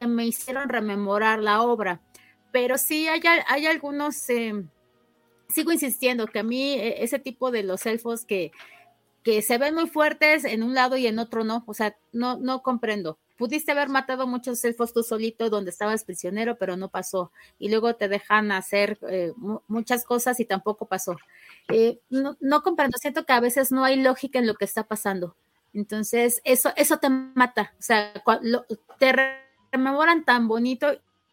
[0.08, 2.02] me hicieron rememorar la obra.
[2.52, 4.68] Pero sí hay, hay algunos, em,
[5.50, 8.52] sigo insistiendo que a mí e, ese tipo de los elfos que,
[9.24, 12.38] que se ven muy fuertes en un lado y en otro no, o sea, no,
[12.38, 13.20] no comprendo.
[13.38, 17.32] Pudiste haber matado muchos elfos tú solito donde estabas prisionero, pero no pasó.
[17.58, 19.34] Y luego te dejan hacer eh,
[19.68, 21.16] muchas cosas y tampoco pasó.
[21.70, 24.84] Eh, no, no, comprendo, siento que a veces no hay lógica en lo que está
[24.84, 25.36] pasando.
[25.74, 27.74] Entonces, eso, eso te mata.
[27.80, 28.14] O sea,
[29.00, 29.14] te
[29.72, 30.88] rememoran tan bonito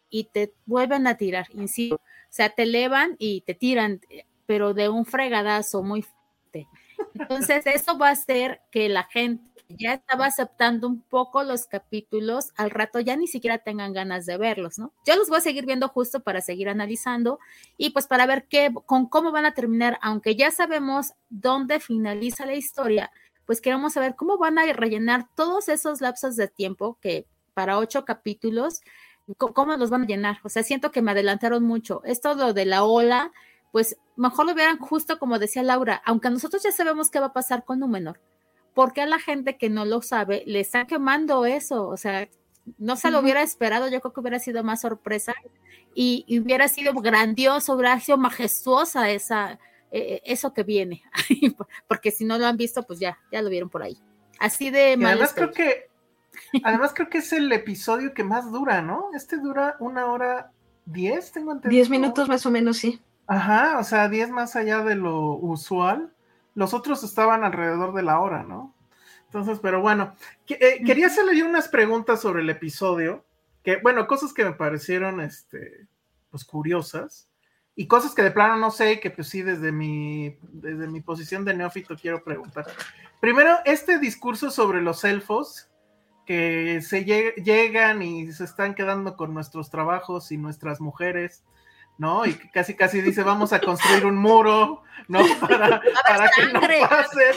[0.09, 1.95] y te vuelven a tirar, insisto.
[1.95, 4.01] O sea, te elevan y te tiran,
[4.45, 6.67] pero de un fregadazo muy fuerte.
[7.13, 12.51] Entonces, eso va a hacer que la gente ya estaba aceptando un poco los capítulos,
[12.55, 14.93] al rato ya ni siquiera tengan ganas de verlos, ¿no?
[15.05, 17.39] Yo los voy a seguir viendo justo para seguir analizando
[17.77, 22.47] y pues para ver qué, con cómo van a terminar, aunque ya sabemos dónde finaliza
[22.47, 23.11] la historia,
[23.45, 27.27] pues queremos saber cómo van a rellenar todos esos lapsos de tiempo que
[27.59, 28.79] para ocho capítulos,
[29.37, 30.37] ¿cómo los van a llenar?
[30.45, 32.01] O sea, siento que me adelantaron mucho.
[32.05, 33.33] Esto lo de la ola,
[33.73, 37.33] pues mejor lo vieran justo como decía Laura, aunque nosotros ya sabemos qué va a
[37.33, 38.21] pasar con Númenor.
[38.73, 41.85] porque a la gente que no lo sabe le está quemando eso?
[41.89, 42.29] O sea,
[42.77, 45.35] no se lo hubiera esperado, yo creo que hubiera sido más sorpresa
[45.93, 49.59] y, hubiera sido grandioso, hubiera sido majestuosa esa,
[49.91, 51.03] eh, eso que viene,
[51.89, 53.97] porque si no lo han visto, pues ya, ya lo vieron por ahí.
[54.39, 55.11] Así de mal.
[55.11, 55.88] Además creo que,
[56.63, 59.09] además creo que es el episodio que más dura, ¿no?
[59.13, 60.51] Este dura una hora
[60.85, 61.71] diez, tengo entendido.
[61.71, 63.01] Diez minutos más o menos, sí.
[63.27, 66.13] Ajá, o sea, diez más allá de lo usual.
[66.55, 68.75] Los otros estaban alrededor de la hora, ¿no?
[69.25, 70.15] Entonces, pero bueno,
[70.47, 73.23] eh, quería hacerle yo unas preguntas sobre el episodio,
[73.63, 75.87] que, bueno, cosas que me parecieron, este,
[76.31, 77.29] pues curiosas,
[77.75, 81.45] y cosas que de plano no sé, que pues sí, desde mi, desde mi posición
[81.45, 82.65] de neófito quiero preguntar.
[83.21, 85.68] Primero, este discurso sobre los elfos,
[86.29, 91.43] que se llegan y se están quedando con nuestros trabajos y nuestras mujeres,
[91.97, 92.23] ¿no?
[92.27, 95.21] Y casi casi dice, vamos a construir un muro, ¿no?
[95.41, 97.33] Para, para que no pasen.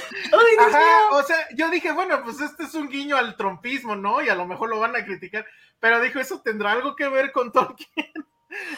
[0.61, 4.21] Ajá, o sea, yo dije, bueno, pues este es un guiño al trompismo, ¿no?
[4.21, 5.47] Y a lo mejor lo van a criticar,
[5.81, 7.89] pero dijo, eso tendrá algo que ver con Tolkien.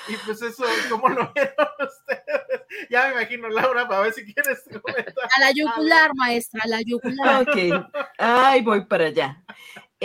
[0.07, 2.63] Y pues eso, ¿cómo lo vieron ustedes?
[2.91, 5.13] Ya me imagino, Laura, para ver si quieres comentar.
[5.37, 7.43] A la yugular, maestra, a la yugular.
[7.43, 9.43] Ok, ay, voy para allá.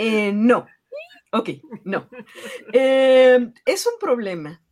[0.02, 0.66] Eh, no,
[1.32, 1.50] ok,
[1.84, 2.08] no.
[2.72, 4.62] Eh, es un problema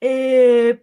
[0.00, 0.82] eh,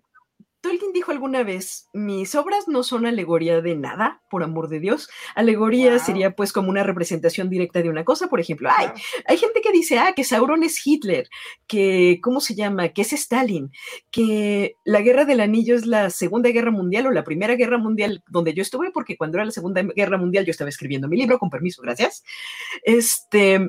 [0.61, 5.09] Tolkien dijo alguna vez, mis obras no son alegoría de nada, por amor de Dios.
[5.35, 8.87] Alegoría sería pues como una representación directa de una cosa, por ejemplo, hay,
[9.25, 11.27] hay gente que dice, ah, que Sauron es Hitler,
[11.67, 12.89] que, ¿cómo se llama?
[12.89, 13.71] Que es Stalin,
[14.11, 18.23] que la guerra del anillo es la Segunda Guerra Mundial o la Primera Guerra Mundial
[18.29, 21.39] donde yo estuve, porque cuando era la Segunda Guerra Mundial yo estaba escribiendo mi libro,
[21.39, 22.23] con permiso, gracias.
[22.83, 23.67] Este,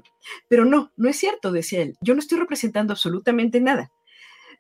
[0.48, 3.90] pero no, no es cierto, decía él, yo no estoy representando absolutamente nada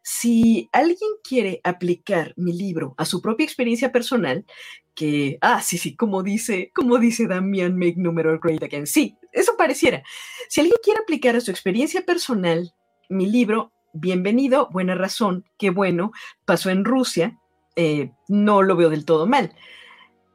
[0.02, 4.44] si alguien quiere aplicar mi libro a su propia experiencia personal,
[4.94, 9.56] que, ah, sí, sí, como dice, como dice Damian Make Numero Great Again, sí, eso
[9.56, 10.02] pareciera.
[10.48, 12.74] Si alguien quiere aplicar a su experiencia personal
[13.08, 16.12] mi libro, bienvenido, buena razón, qué bueno,
[16.44, 17.38] pasó en Rusia,
[17.76, 19.54] eh, no lo veo del todo mal.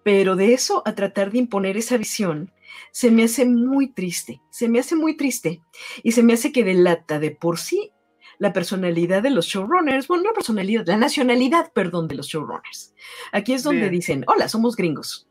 [0.04, 2.52] Pero de eso a tratar de imponer esa visión,
[2.92, 5.62] se me hace muy triste, se me hace muy triste
[6.04, 7.92] y se me hace que delata de por sí
[8.40, 12.94] la personalidad de los showrunners, bueno, la personalidad, la nacionalidad, perdón, de los showrunners.
[13.32, 15.28] Aquí es donde dicen, hola, somos gringos.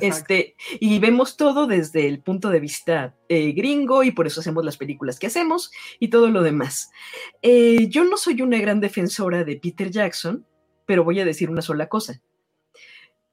[0.00, 4.64] este, y vemos todo desde el punto de vista eh, gringo y por eso hacemos
[4.64, 6.90] las películas que hacemos y todo lo demás.
[7.42, 10.46] Eh, yo no soy una gran defensora de Peter Jackson,
[10.86, 12.22] pero voy a decir una sola cosa.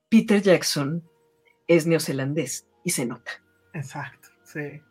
[0.10, 1.04] Peter Jackson
[1.68, 3.32] es neozelandés y se nota.
[3.74, 4.82] Exacto, sí.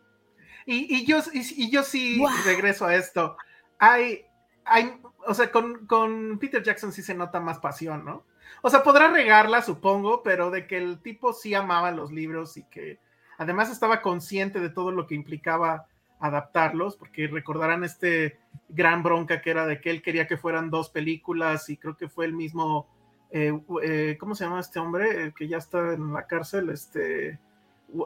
[0.69, 3.37] Y, yo, y, yo sí regreso a esto
[3.79, 4.27] hay,
[4.65, 8.25] hay o sea, con, con, Peter Jackson sí se nota más pasión, ¿no?
[8.63, 12.65] O sea, podrá regarla, supongo, pero de que el tipo sí amaba los libros y
[12.65, 12.99] que
[13.39, 15.87] además estaba consciente de todo lo que implicaba
[16.19, 20.89] adaptarlos, porque recordarán este gran bronca que era de que él quería que fueran dos
[20.89, 22.89] películas y creo que fue el mismo,
[23.31, 25.35] eh, eh, ¿cómo se llama este hombre?
[25.37, 27.39] que ya está en la cárcel, este,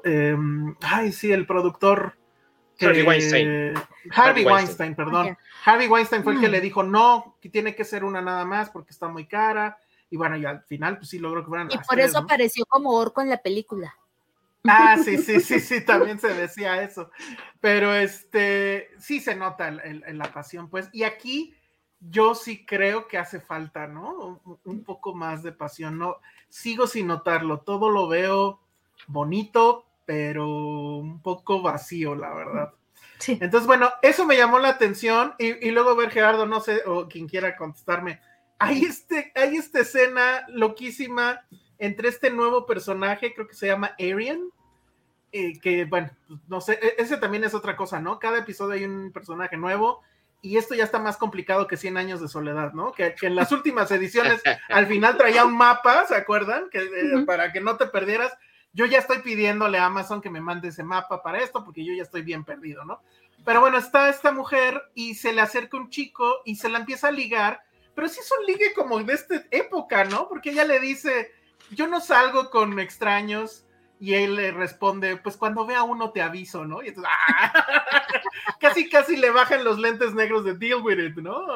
[0.05, 2.15] em, ay, sí, el productor
[2.81, 3.75] Harvey Weinstein.
[4.11, 5.37] Harvey Weinstein, perdón.
[5.65, 6.53] Harvey Weinstein fue el que mm.
[6.53, 9.79] le dijo, no, que tiene que ser una nada más porque está muy cara.
[10.11, 12.91] Y bueno, y al final, pues sí logró que fueran Y por eso apareció como
[12.91, 13.95] orco en la película.
[14.65, 17.11] Ah, sí, sí, sí, sí, también se decía eso.
[17.61, 20.89] Pero este, sí se nota la pasión, pues.
[20.93, 21.55] Y aquí
[22.01, 24.41] yo sí creo que hace falta, ¿no?
[24.65, 26.17] Un, poco más de pasión, ¿no?
[26.49, 28.61] Sigo sin notarlo, todo lo veo
[29.07, 32.75] bonito, pero un poco vacío, la verdad.
[33.19, 33.39] Sí.
[33.41, 37.29] Entonces, bueno, eso me llamó la atención y, luego ver Gerardo, no sé, o quien
[37.29, 38.19] quiera contestarme,
[38.59, 41.43] hay, este, hay esta escena loquísima
[41.79, 44.49] entre este nuevo personaje, creo que se llama Arian,
[45.31, 48.19] eh, que bueno, pues, no sé, e, ese también es otra cosa, ¿no?
[48.19, 50.03] Cada episodio hay un personaje nuevo
[50.43, 52.91] y esto ya está más complicado que 100 años de soledad, ¿no?
[52.91, 56.69] Que, en las últimas ediciones al final traía un mapa, ¿se acuerdan?
[56.69, 58.37] Que, eh, Para que no te perdieras
[58.73, 61.93] yo ya estoy pidiéndole a Amazon que me mande ese mapa para esto, porque yo
[61.93, 63.03] ya estoy bien perdido, ¿no?
[63.45, 67.09] Pero bueno, está esta mujer y se le acerca un chico y se la empieza
[67.09, 67.63] a ligar,
[67.95, 70.29] pero sí es un ligue como de esta época, ¿no?
[70.29, 71.33] Porque ella le dice,
[71.71, 73.67] yo no salgo con extraños,
[74.01, 76.83] y él le responde, pues cuando vea uno te aviso, ¿no?
[76.83, 77.53] Y entonces, ¡ah!
[78.61, 81.47] casi, casi le bajan los lentes negros de Deal With It, ¿no?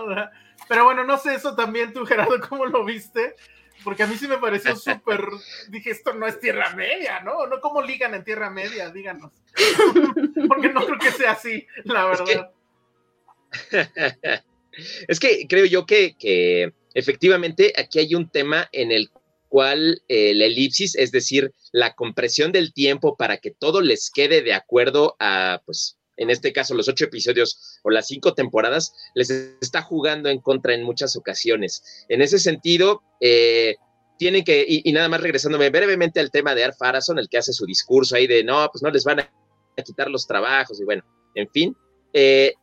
[0.68, 3.35] Pero bueno, no sé eso también tú, Gerardo, ¿cómo lo viste?
[3.85, 5.20] Porque a mí sí me pareció súper,
[5.68, 7.47] dije, esto no es Tierra Media, ¿no?
[7.47, 8.90] ¿No cómo ligan en Tierra Media?
[8.90, 9.33] Díganos.
[10.49, 12.51] porque no creo que sea así, la verdad.
[15.07, 19.09] Es que, creo yo que, efectivamente aquí hay un tema en el
[19.49, 24.42] cual eh, la elipsis, es decir, la compresión del tiempo para que todo les quede
[24.42, 29.31] de acuerdo a, pues, en este caso, los ocho episodios o las cinco temporadas, les
[29.31, 32.05] está jugando en contra en muchas ocasiones.
[32.09, 33.77] En ese sentido, eh,
[34.18, 37.53] tienen que, y, nada más regresándome brevemente al tema de Art Farason, el que hace
[37.53, 39.31] su discurso ahí de no, pues no les van a
[39.85, 41.03] quitar los trabajos y bueno,
[41.35, 41.77] en fin,
[42.12, 42.55] eh,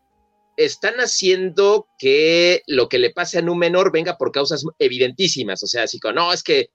[0.56, 5.84] están haciendo que lo que le pase a Númenor venga por causas evidentísimas, o sea,
[5.84, 6.70] así como, no, es que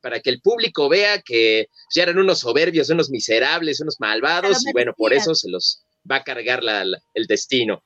[0.00, 4.72] para que el público vea que ya eran unos soberbios, unos miserables, unos malvados, y
[4.72, 6.62] bueno, por eso se los va a cargar
[7.14, 7.82] el destino.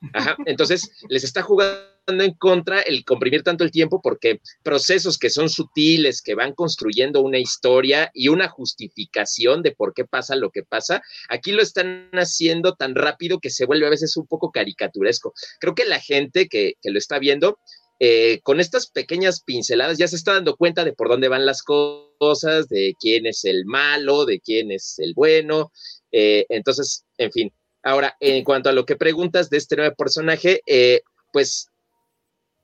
[0.46, 5.48] Entonces, les está jugando en contra el comprimir tanto el tiempo porque procesos que son
[5.48, 10.62] sutiles, que van construyendo una historia y una justificación de por qué pasa lo que
[10.62, 15.34] pasa, aquí lo están haciendo tan rápido que se vuelve a veces un poco caricaturesco.
[15.60, 17.58] Creo que la gente que, lo está viendo,
[17.98, 21.62] eh, con estas pequeñas pinceladas ya se está dando cuenta de por dónde van las
[21.62, 25.72] cosas, de quién es el malo, de quién es el bueno.
[26.12, 27.52] Eh, entonces, en fin.
[27.86, 31.68] Ahora, en cuanto a lo que preguntas de este nuevo personaje, eh, pues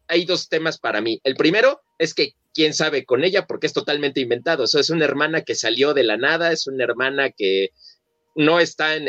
[0.09, 1.21] hay dos temas para mí.
[1.23, 4.65] El primero es que quién sabe con ella porque es totalmente inventado.
[4.65, 7.71] Eso es una hermana que salió de la nada, es una hermana que
[8.35, 9.07] no está en,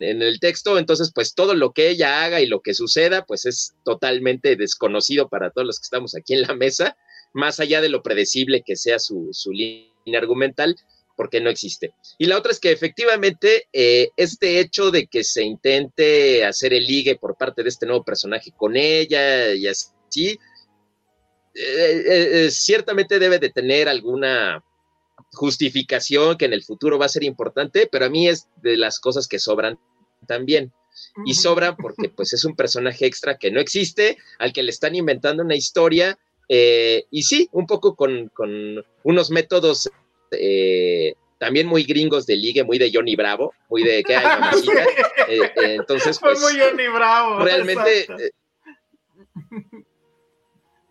[0.00, 3.74] el texto, entonces pues todo lo que ella haga y lo que suceda pues es
[3.84, 6.96] totalmente desconocido para todos los que estamos aquí en la mesa,
[7.32, 10.74] más allá de lo predecible que sea su, su línea argumental,
[11.16, 11.94] porque no existe.
[12.18, 16.84] Y la otra es que efectivamente eh, este hecho de que se intente hacer el
[16.84, 20.38] ligue por parte de este nuevo personaje con ella y así, sí,
[21.54, 24.64] eh, eh, ciertamente debe de tener alguna
[25.32, 28.98] justificación que en el futuro va a ser importante, pero a mí es de las
[28.98, 29.78] cosas que sobran
[30.26, 30.72] también.
[31.26, 34.94] Y sobran porque pues es un personaje extra que no existe, al que le están
[34.94, 38.30] inventando una historia, eh, y sí, un poco con,
[39.02, 39.90] unos métodos
[41.38, 44.24] también muy gringos de ligue, muy de Johnny Bravo, muy de que hay
[45.56, 47.40] entonces, pues, muy Johnny Bravo.
[47.40, 48.06] Realmente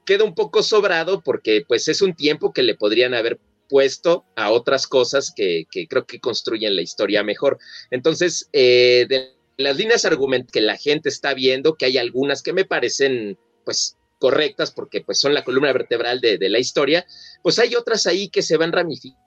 [0.05, 4.51] queda un poco sobrado porque pues es un tiempo que le podrían haber puesto a
[4.51, 7.57] otras cosas que, creo que construyen la historia mejor.
[7.89, 12.53] Entonces, eh, de las líneas argument que la gente está viendo, que hay algunas que
[12.53, 17.05] me parecen pues correctas porque pues son la columna vertebral de, la historia,
[17.41, 19.23] pues hay otras ahí que se van ramificando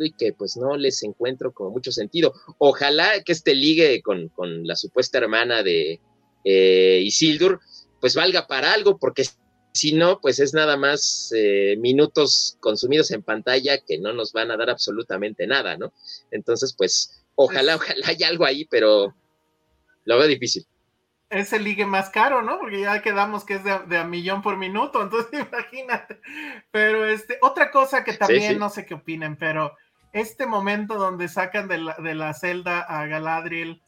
[0.00, 2.34] y que pues no les encuentro como mucho sentido.
[2.58, 4.30] Ojalá que este ligue con,
[4.66, 6.00] la supuesta hermana de
[6.44, 7.60] eh, Isildur
[8.00, 9.24] pues valga para algo porque
[9.72, 14.50] si no, pues es nada más eh, minutos consumidos en pantalla que no nos van
[14.50, 15.92] a dar absolutamente nada, ¿no?
[16.32, 19.14] Entonces, pues, ojalá, ojalá haya algo ahí, pero
[20.04, 20.66] lo veo difícil.
[21.30, 22.58] Es el ligue más caro, ¿no?
[22.58, 26.20] Porque ya quedamos que es de, a millón por minuto, entonces imagínate.
[26.70, 29.76] Pero este, otra cosa que también no sé qué opinen, pero
[30.12, 33.82] este momento donde sacan de la, de la celda a Galadriel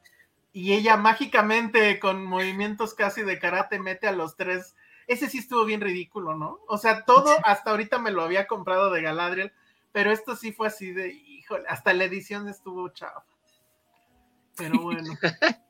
[0.53, 4.75] y ella mágicamente con movimientos casi de karate mete a los tres
[5.11, 6.61] ese sí estuvo bien ridículo, ¿no?
[6.69, 9.53] O sea, todo hasta ahorita me lo había comprado de Galadriel,
[9.91, 13.25] pero esto sí fue así de, híjole, hasta la edición estuvo chafa.
[14.57, 15.03] Pero bueno.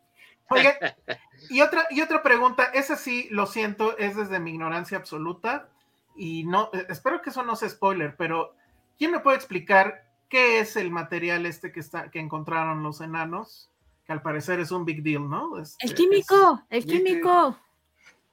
[0.50, 0.74] Oye,
[1.50, 5.68] y otra, y otra pregunta, esa sí, lo siento, es desde mi ignorancia absoluta,
[6.16, 8.54] y no, eh, espero que eso no sea spoiler, pero
[8.98, 13.70] ¿quién me puede explicar qué es el material este que está, que encontraron los enanos?
[14.04, 15.56] Que al parecer es un big deal, ¿no?
[15.56, 17.56] el este, químico, el químico.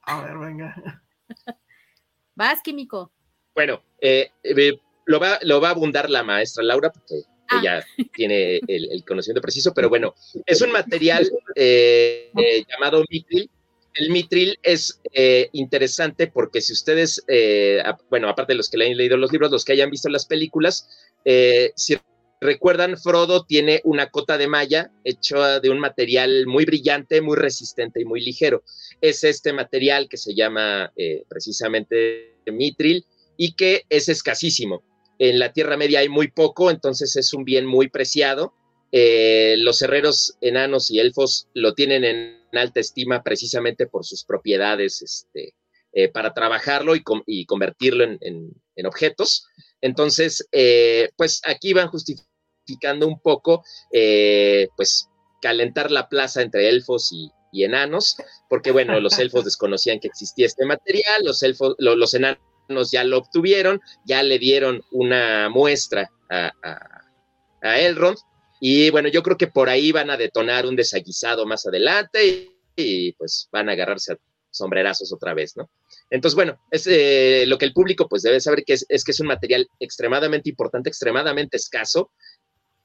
[0.02, 1.02] A ver, venga.
[2.34, 3.10] Vas, químico.
[3.54, 7.60] Bueno, eh, eh, lo, va, lo va a abundar la maestra Laura porque ah.
[7.60, 10.14] ella tiene el, conocimiento preciso, pero bueno,
[10.46, 12.30] es un material eh,
[12.68, 13.50] llamado mitril.
[13.94, 15.00] El mitril es
[15.52, 17.24] interesante porque si ustedes,
[18.10, 20.24] bueno, aparte de los que le han leído los libros, los que hayan visto las
[20.24, 20.88] películas,
[21.74, 21.98] si
[22.40, 28.00] recuerdan, Frodo tiene una cota de malla hecha de un material muy brillante, muy resistente
[28.00, 28.62] y muy ligero
[29.00, 33.04] es este material que se llama eh, precisamente mitril
[33.36, 34.82] y que es escasísimo.
[35.18, 38.54] En la Tierra Media hay muy poco, entonces es un bien muy preciado.
[38.92, 45.02] Eh, los herreros enanos y elfos lo tienen en alta estima precisamente por sus propiedades
[45.02, 45.54] este,
[45.92, 49.46] eh, para trabajarlo y, convertirlo en, objetos.
[49.80, 50.48] Entonces,
[51.16, 53.64] pues aquí van justificando un poco,
[54.76, 55.08] pues
[55.42, 58.16] calentar la plaza entre elfos y, y enanos,
[58.48, 62.40] porque bueno, los elfos desconocían que existía este material, los elfos, los enanos
[62.90, 66.52] ya lo obtuvieron, ya le dieron una muestra a,
[67.62, 68.18] a, Elrond,
[68.60, 73.12] y bueno, yo creo que por ahí van a detonar un desaguisado más adelante y,
[73.12, 74.18] pues van a agarrarse a
[74.50, 75.70] sombrerazos otra vez, ¿no?
[76.10, 79.20] Entonces, bueno, es eh, lo que el público pues debe saber que es, que es
[79.20, 82.10] un material extremadamente importante, extremadamente escaso.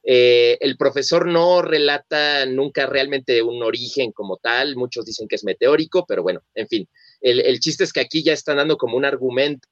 [0.03, 5.45] Eh, el profesor no relata nunca realmente un origen como tal, muchos dicen que es
[5.45, 6.89] meteórico, pero bueno, en fin,
[7.21, 9.69] el, el chiste es que aquí ya están dando como un argumento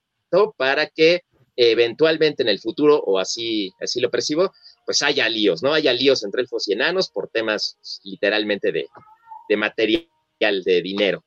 [0.57, 1.23] para que
[1.55, 4.51] eventualmente en el futuro, o así, así lo percibo,
[4.85, 5.73] pues haya líos, ¿no?
[5.73, 8.87] Haya líos entre elfos y enanos por temas literalmente de,
[9.47, 11.23] de material, de dinero.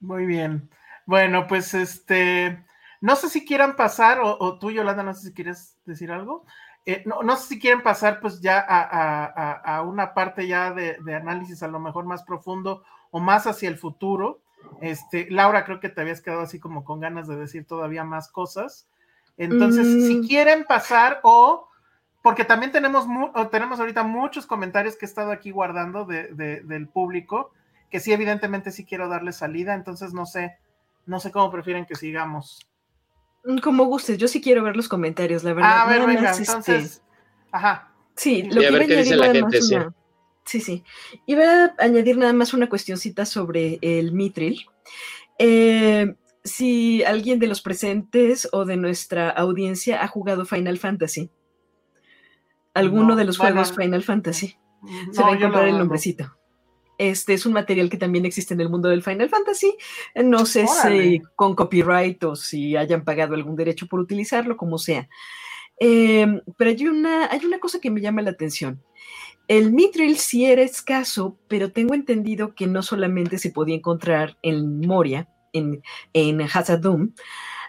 [0.00, 0.70] Muy bien.
[1.06, 2.64] Bueno, pues este,
[3.00, 6.44] no sé si quieran pasar, o, tú, Yolanda, no sé si quieres decir algo.
[6.84, 10.96] Eh, no, no, sé si quieren pasar pues ya a, a, una parte ya de,
[11.14, 14.42] análisis a lo mejor más profundo o más hacia el futuro.
[14.80, 18.30] Este, Laura, creo que te habías quedado así como con ganas de decir todavía más
[18.30, 18.88] cosas.
[19.36, 20.06] Entonces, mm.
[20.06, 21.68] si quieren pasar o,
[22.22, 23.06] porque también tenemos,
[23.50, 27.52] tenemos ahorita muchos comentarios que he estado aquí guardando de, de, del público,
[27.90, 30.56] que sí, evidentemente sí quiero darle salida, entonces no sé,
[31.04, 32.66] no sé cómo prefieren que sigamos.
[33.44, 35.82] Mm, como gustes, yo sí quiero ver los comentarios, la verdad.
[35.82, 37.02] A ver, venga, este, entonces,
[37.52, 37.92] ajá.
[38.16, 39.76] Sí, lo que a ver qué dice la gente, sí.
[40.46, 40.84] Sí, sí.
[41.26, 44.66] Iba a añadir nada más una cuestioncita sobre el Mitril.
[45.38, 51.30] Eh, si alguien de los presentes o de nuestra audiencia ha jugado Final Fantasy.
[52.72, 54.56] Alguno no, de los bueno, juegos Final Fantasy.
[54.82, 56.36] No, Se va a encontrar el nombrecito.
[56.98, 59.76] Este es un material que también existe en el mundo del Final Fantasy.
[60.14, 61.02] No sé Órale.
[61.02, 65.08] si con copyright o si hayan pagado algún derecho por utilizarlo, como sea.
[65.78, 68.82] Eh, pero hay una, hay una cosa que me llama la atención.
[69.48, 74.80] El Mithril sí era escaso, pero tengo entendido que no solamente se podía encontrar en
[74.80, 75.82] Moria, en,
[76.12, 77.12] en Hazadum,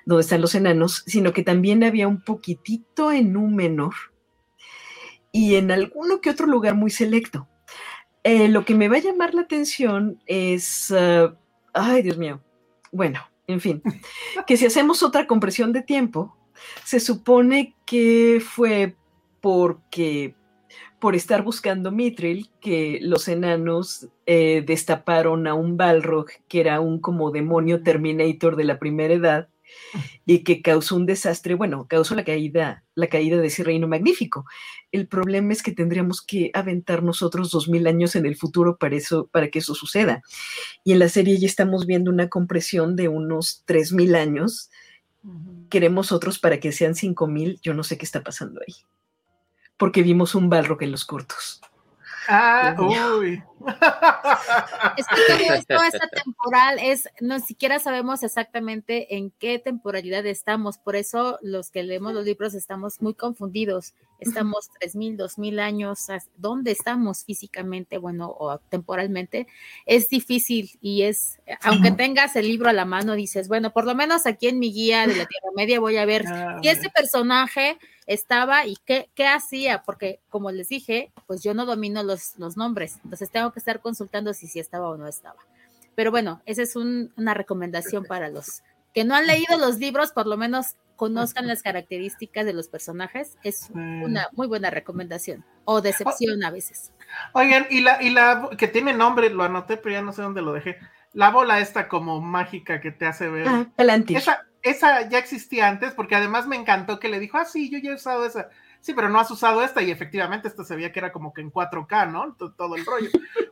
[0.06, 3.94] donde están los enanos, sino que también había un poquitito en Númenor
[5.32, 7.48] y en alguno que otro lugar muy selecto.
[8.24, 11.36] Eh, lo que me va a llamar la atención es, uh,
[11.74, 12.42] ay Dios mío,
[12.92, 13.82] bueno, en fin,
[14.48, 16.36] que si hacemos otra compresión de tiempo,
[16.84, 18.96] se supone que fue
[19.42, 20.36] porque
[21.00, 27.00] por estar buscando Mithril, que los enanos eh, destaparon a un Balrog, que era un
[27.00, 29.50] como demonio Terminator de la primera edad,
[30.26, 34.46] y que causó un desastre, bueno, causó la caída, la caída de ese reino magnífico.
[34.92, 38.96] El problema es que tendríamos que aventar nosotros dos mil años en el futuro para
[38.96, 40.24] eso, para que eso suceda.
[40.84, 44.70] Y en la serie ya estamos viendo una compresión de unos tres mil años.
[45.24, 45.70] Uh -huh.
[45.70, 47.60] Queremos otros para que sean cinco mil.
[47.62, 48.74] Yo no sé qué está pasando ahí
[49.78, 51.62] porque vimos un Balrog en los cortos.
[52.28, 53.42] Ah, uy.
[54.98, 60.78] Es que todo esto, esta temporal, es, no siquiera sabemos exactamente en qué temporalidad estamos,
[60.78, 63.94] por eso los que leemos los libros estamos muy confundidos.
[64.20, 69.46] Estamos tres mil, dos mil años, ¿dónde estamos físicamente, bueno, o temporalmente?
[69.86, 73.94] Es difícil y es, aunque tengas el libro a la mano, dices, bueno, por lo
[73.94, 76.90] menos aquí en mi guía de la Tierra Media voy a ver ah, si ese
[76.90, 77.78] personaje
[78.08, 82.58] estaba y qué, qué hacía, porque como les dije, pues yo no domino los, los
[82.58, 85.40] nombres, entonces tengo que estar consultando si sí estaba o no estaba.
[85.96, 90.12] Pero bueno, esa es un, una recomendación para los que no han leído los libros,
[90.12, 93.38] por lo menos conozcan las características de los personajes.
[93.44, 96.92] Es una muy buena recomendación o decepción a veces.
[97.34, 100.42] Oigan, y la, y la que tiene nombre, lo anoté, pero ya no sé dónde
[100.42, 100.78] lo dejé.
[101.14, 103.48] La bola esta como mágica que te hace ver.
[103.48, 107.46] Ah, el esa, esa ya existía antes, porque además me encantó que le dijo, ah,
[107.46, 108.50] sí, yo ya he usado esa.
[108.88, 111.42] Sí, pero no has usado esta, y efectivamente esta se veía que era como que
[111.42, 112.38] en 4K, ¿no?
[112.56, 113.10] Todo el rollo.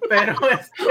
[0.07, 0.83] Pero este,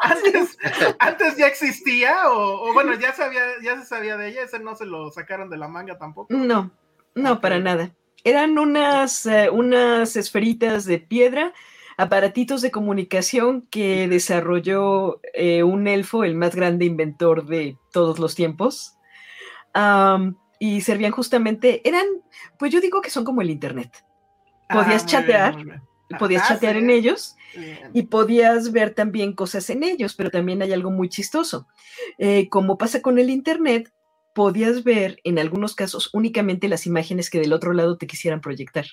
[0.00, 0.56] antes,
[0.98, 4.74] antes ya existía, o, o, bueno, ya sabía, ya se sabía de ella, ese no
[4.74, 6.32] se lo sacaron de la manga tampoco.
[6.34, 6.70] No,
[7.14, 7.94] no, para nada.
[8.24, 11.52] Eran unas, uh, unas esferitas de piedra,
[11.98, 18.34] aparatitos de comunicación que desarrolló eh, un elfo, el más grande inventor de todos los
[18.34, 18.96] tiempos
[19.74, 22.06] Um, y servían justamente, eran,
[22.58, 24.04] pues yo digo que son como el Internet.
[24.68, 26.18] Podías ah, chatear, bien, bien.
[26.18, 26.78] podías ah, chatear sí.
[26.80, 27.90] en ellos bien.
[27.94, 31.66] y podías ver también cosas en ellos, pero también hay algo muy chistoso.
[32.18, 33.90] Eh, como pasa con el Internet,
[34.34, 38.84] podías ver en algunos casos únicamente las imágenes que del otro lado te quisieran proyectar.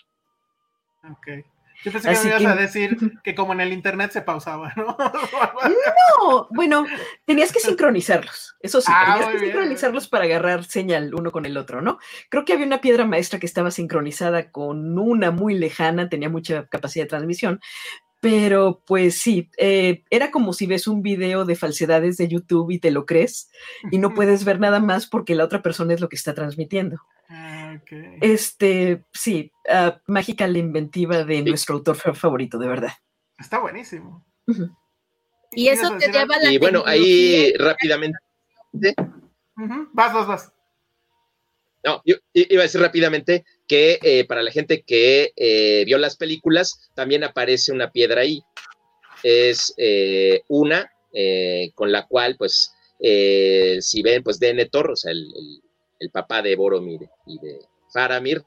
[1.84, 2.47] Yo pensé que me ibas que...
[2.47, 4.97] a decir que como en el internet se pausaba, ¿no?
[6.19, 6.86] no, bueno,
[7.25, 9.51] tenías que sincronizarlos, eso sí, ah, tenías que bien.
[9.51, 11.99] sincronizarlos para agarrar señal uno con el otro, ¿no?
[12.30, 16.67] Creo que había una piedra maestra que estaba sincronizada con una muy lejana, tenía mucha
[16.67, 17.59] capacidad de transmisión,
[18.20, 22.80] pero pues sí, eh, era como si ves un video de falsedades de YouTube y
[22.80, 23.49] te lo crees
[23.91, 27.01] y no puedes ver nada más porque la otra persona es lo que está transmitiendo.
[27.30, 28.18] Ah, okay.
[28.22, 32.93] Este, sí, uh, mágica la inventiva de nuestro autor favorito, de verdad.
[33.38, 34.26] Está buenísimo.
[34.47, 34.78] Uh -huh.
[35.51, 38.18] Y eso te lleva a la Y bueno, ahí rápidamente.
[39.93, 40.53] Vas, vas, vas.
[41.84, 46.17] No, yo iba a decir rápidamente que eh, para la gente que eh, vio las
[46.17, 48.41] películas, también aparece una piedra ahí.
[49.23, 50.91] Es eh, una
[51.73, 55.28] con la cual, pues, si ven, pues Denethor, o sea, el,
[55.99, 57.59] el, papá de Boromir y de
[57.91, 58.43] Faramir,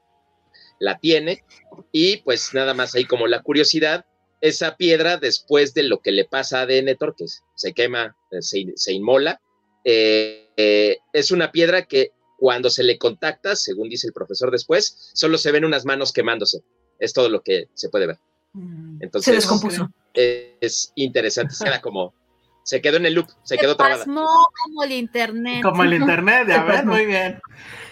[0.79, 1.43] la tiene.
[1.91, 4.05] Y pues nada más ahí como la curiosidad,
[4.39, 7.25] esa piedra, después de lo que le pasa a Denethor, que
[7.55, 9.41] se quema, se, se inmola,
[9.83, 12.11] es una piedra que
[12.41, 16.63] cuando se le contacta, según dice el profesor después, solo se ven unas manos quemándose.
[16.97, 18.17] Es todo lo que se puede ver.
[18.53, 18.97] Mm.
[18.99, 19.91] Entonces, se descompuso.
[20.11, 22.15] Es, interesante, se queda como,
[22.63, 24.05] se quedó en el loop, se, quedó trabada.
[24.05, 25.61] como el internet.
[25.61, 27.39] Como el internet, ya ves, muy bien.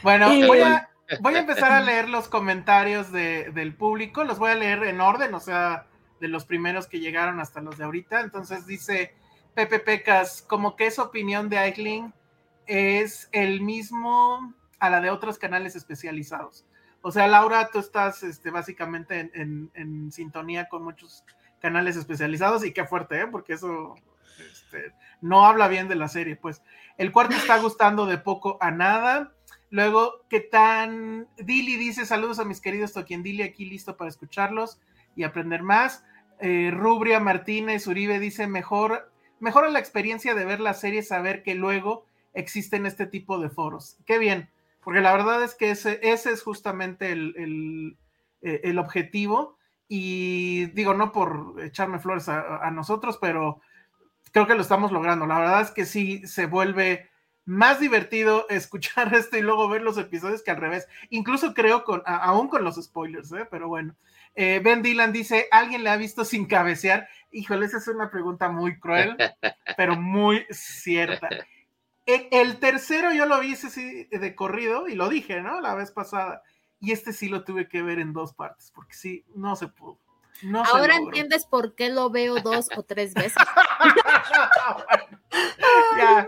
[0.02, 0.89] Bueno, voy a,
[1.22, 5.32] voy a empezar a leer los comentarios del público, los voy a leer en orden,
[5.36, 5.86] o sea,
[6.20, 8.22] de los primeros que llegaron hasta los de ahorita.
[8.22, 9.14] Entonces dice
[9.54, 12.14] Pepe Pecas, como que es opinión de Eichling
[12.70, 16.65] es el mismo a la de otros canales especializados.
[17.01, 21.24] O sea, Laura, tú estás este, básicamente en, sintonía con muchos
[21.59, 23.28] canales especializados y qué fuerte, ¿eh?
[23.28, 23.95] porque eso
[24.38, 26.36] este, no habla bien de la serie.
[26.36, 26.61] Pues
[26.97, 29.34] el cuarto está gustando de poco a nada.
[29.72, 31.28] Luego, ¿qué tan?
[31.38, 34.80] Dili dice: Saludos a mis queridos Toquien Dili, aquí listo para escucharlos
[35.15, 36.03] y aprender más.
[36.39, 41.55] Eh, Rubria Martínez Uribe dice: Mejor, mejora la experiencia de ver la serie, saber que
[41.55, 43.97] luego existen este tipo de foros.
[44.05, 44.49] Qué bien,
[44.84, 47.97] porque la verdad es que ese, ese es justamente el,
[48.41, 49.57] eh, objetivo.
[49.88, 53.59] Y digo, no por echarme flores a, nosotros, pero
[54.32, 55.25] creo que lo estamos logrando.
[55.25, 57.09] La verdad es que sí se vuelve
[57.45, 60.88] más divertido escuchar esto y luego ver los episodios que al revés.
[61.09, 63.47] Incluso creo con, aún con los spoilers, ¿eh?
[63.49, 63.95] pero bueno.
[64.36, 67.09] Eh, ben Dylan dice, ¿alguien le ha visto sin cabecear?
[67.32, 69.17] Híjole, esa es una pregunta muy cruel,
[69.77, 71.30] pero muy cierta.
[72.32, 75.62] El, tercero yo lo vi ese sí de corrido y lo dije, ¿no?
[75.62, 76.43] La vez pasada.
[76.80, 79.99] Y este sí lo tuve que ver en dos partes, porque sí, no se pudo.
[80.72, 83.36] Ahora entiendes por qué lo veo dos o tres veces.
[85.97, 86.28] ya,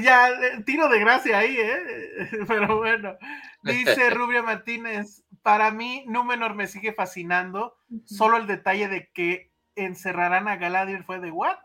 [0.00, 0.30] ya,
[0.64, 2.30] tiro de gracia ahí, ¿eh?
[2.48, 3.16] Pero bueno,
[3.62, 10.48] dice Rubia Martínez, para mí Númenor me sigue fascinando, solo el detalle de que encerrarán
[10.48, 11.58] a Galadriel fue de what?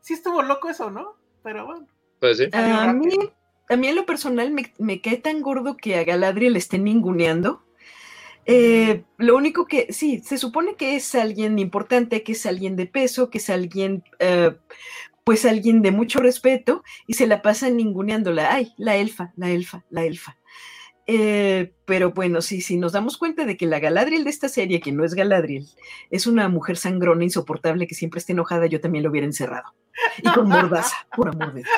[0.00, 1.16] sí estuvo loco eso, ¿no?
[1.44, 1.86] Pero bueno.
[2.18, 3.10] Pues a, mí,
[3.68, 6.84] a mí en lo personal me, me cae tan gordo que a Galadriel le estén
[6.84, 7.62] ninguneando.
[8.46, 12.86] Eh, lo único que, sí, se supone que es alguien importante, que es alguien de
[12.86, 14.56] peso, que es alguien, eh,
[15.22, 18.52] pues alguien de mucho respeto, y se la pasan ninguneándola.
[18.52, 20.38] Ay, la elfa, la elfa, la elfa.
[21.06, 24.80] Eh, pero bueno, sí, sí, nos damos cuenta de que la Galadriel de esta serie,
[24.80, 25.66] que no es Galadriel,
[26.10, 29.74] es una mujer sangrona, insoportable, que siempre está enojada, yo también lo hubiera encerrado.
[30.22, 31.70] Y con mordaza, por amor de Dios.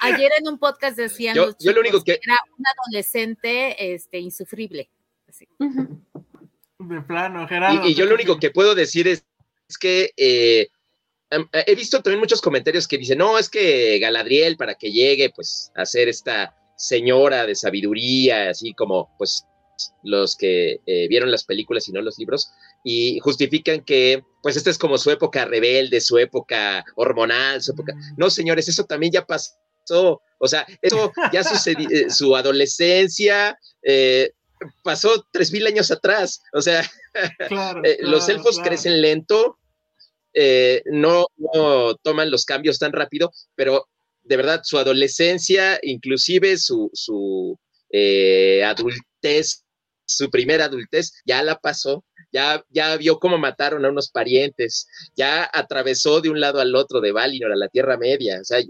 [0.00, 2.12] ayer en un podcast decían yo, lo único que...
[2.22, 4.88] era un adolescente este, insufrible.
[6.78, 7.88] De plano, Gerardo.
[7.88, 9.24] Y, yo lo único que puedo decir es,
[9.80, 10.68] que eh,
[11.30, 15.72] he visto también muchos comentarios que dicen, no, es que Galadriel para que llegue pues
[15.74, 19.46] a hacer esta señora de sabiduría, así como pues
[20.02, 22.50] los que eh, vieron las películas y no los libros,
[22.82, 27.94] y justifican que pues esta es como su época rebelde, su época hormonal, su época...
[27.94, 28.14] Mm.
[28.16, 34.32] No, señores, eso también ya pasó, o sea, eso ya sucedió, eh, su adolescencia eh,
[34.82, 36.82] pasó tres mil años atrás, o sea,
[38.00, 39.58] los elfos crecen lento,
[40.86, 43.86] no, no toman los cambios tan rápido, pero
[44.24, 47.58] de verdad, su adolescencia, inclusive su, su
[47.90, 49.64] eh, adultez,
[50.04, 55.48] su primera adultez, ya la pasó, ya, ya vio cómo mataron a unos parientes, ya
[55.52, 58.60] atravesó de un lado al otro de Valinor a la Tierra Media, o sea,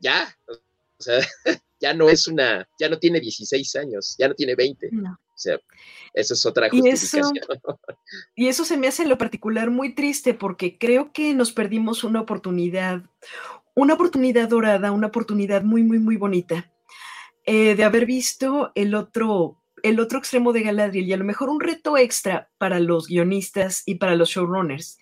[0.00, 1.20] ya, o sea,
[1.80, 4.88] ya no es una, ya no tiene 16 años, ya no tiene 20.
[4.88, 5.58] O sea,
[6.12, 7.32] eso es otra justificación.
[8.34, 12.04] y eso se me hace en lo particular muy triste porque creo que nos perdimos
[12.04, 13.02] una oportunidad,
[13.74, 16.70] una oportunidad dorada, una oportunidad muy, muy, muy bonita
[17.44, 21.48] eh, de haber visto el otro, el otro extremo de Galadriel y a lo mejor
[21.50, 24.98] un reto extra para los guionistas y para los showrunners.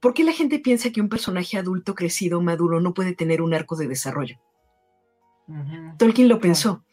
[0.00, 3.54] ¿Por qué la gente piensa que un personaje adulto, crecido, maduro, no puede tener un
[3.54, 4.38] arco de desarrollo?
[5.98, 6.84] Tolkien lo pensó.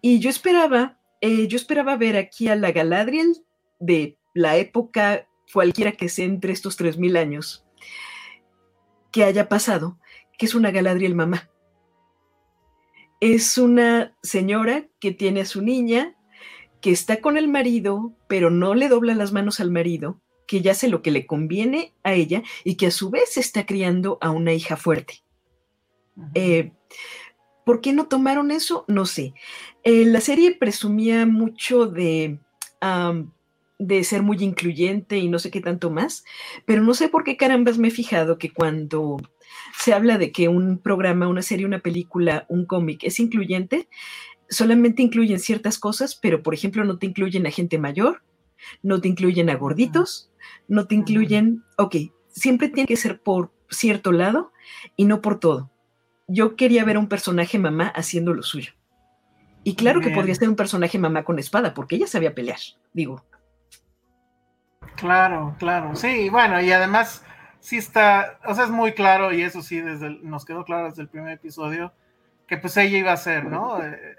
[0.00, 3.44] Y yo esperaba, eh, yo esperaba ver aquí a la Galadriel
[3.78, 7.64] de la época cualquiera que sea entre estos 3.000 años
[9.12, 9.98] que haya pasado,
[10.38, 11.50] que es una Galadriel mamá.
[13.20, 16.16] Es una señora que tiene a su niña,
[16.80, 20.72] que está con el marido, pero no le dobla las manos al marido, que ya
[20.72, 24.30] hace lo que le conviene a ella y que a su vez está criando a
[24.30, 25.22] una hija fuerte.
[26.34, 26.72] Eh,
[27.64, 28.84] ¿Por qué no tomaron eso?
[28.86, 29.34] No sé.
[29.82, 32.38] Eh, la serie presumía mucho de,
[33.78, 36.24] de ser muy incluyente y no sé qué tanto más,
[36.64, 39.16] pero no sé por qué carambas me he fijado que cuando
[39.78, 43.88] se habla de que un programa, una serie, una película, un cómic es incluyente,
[44.48, 48.22] solamente incluyen ciertas cosas, pero por ejemplo no te incluyen a gente mayor,
[48.82, 50.30] no te incluyen a gorditos,
[50.68, 51.96] no te incluyen, ok,
[52.28, 54.52] siempre tiene que ser por cierto lado
[54.96, 55.70] y no por todo.
[56.28, 58.72] Yo quería ver a un personaje mamá haciendo lo suyo.
[59.62, 62.58] Y claro que podría ser un personaje mamá con espada, porque ella sabía pelear,
[62.92, 63.24] digo.
[64.96, 67.24] Claro, claro, sí, bueno, y además
[67.66, 71.02] sí está, o sea, es muy claro, y eso sí, desde nos quedó claro desde
[71.02, 71.92] el primer episodio,
[72.46, 73.82] que pues ella iba a ser, ¿no?
[73.82, 74.16] Eh,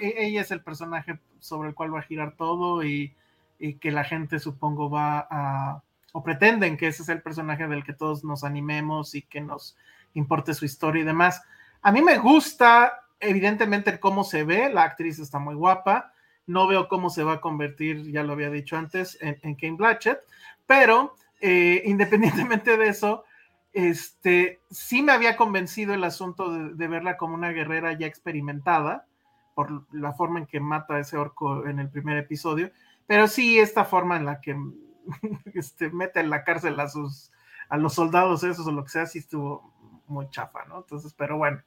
[0.00, 3.12] eh, ella es el personaje sobre el cual va a girar todo y,
[3.58, 5.82] y que la gente supongo va a,
[6.12, 9.76] o pretenden que ese es el personaje del que todos nos animemos y que nos
[10.14, 11.42] importe su historia y demás.
[11.82, 16.12] A mí me gusta, evidentemente, cómo se ve, la actriz está muy guapa,
[16.46, 19.76] no veo cómo se va a convertir, ya lo había dicho antes, en, en Kane
[19.76, 20.20] Blatchett,
[20.68, 23.24] pero eh, independientemente de eso,
[23.72, 29.06] este, sí me había convencido el asunto de, de, verla como una guerrera ya experimentada,
[29.54, 32.70] por la forma en que mata a ese orco en el primer episodio,
[33.08, 34.56] pero sí esta forma en la que
[35.54, 37.32] este, mete en la cárcel a sus
[37.68, 39.74] a los soldados esos o lo que sea, sí estuvo
[40.06, 40.78] muy chafa, ¿no?
[40.78, 41.60] Entonces, pero bueno.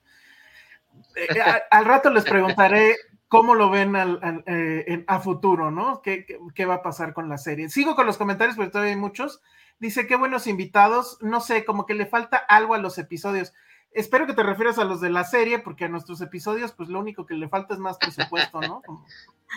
[1.16, 2.96] Eh, a, al rato les preguntaré
[3.32, 6.02] cómo lo ven al, al, eh, a futuro, ¿no?
[6.02, 7.70] ¿Qué, ¿Qué, qué, va a pasar con la serie?
[7.70, 9.42] Sigo con los comentarios, porque todavía hay muchos.
[9.80, 11.18] Dice, qué buenos invitados.
[11.22, 13.54] No sé, como que le falta algo a los episodios.
[13.94, 17.00] Espero que te refieras a los de la serie, porque a nuestros episodios, pues lo
[17.00, 18.82] único que le falta es más presupuesto, ¿no?
[18.86, 19.06] Como,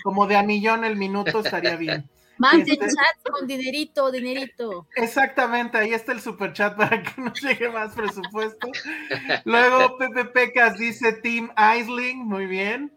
[0.04, 2.08] como de a millón el minuto estaría bien.
[2.38, 4.86] Más este, chat con dinerito, dinerito.
[4.94, 8.68] Exactamente, ahí está el super chat para que nos llegue más presupuesto.
[9.44, 12.92] Luego Pepe Pecas dice Team Aisling, muy bien.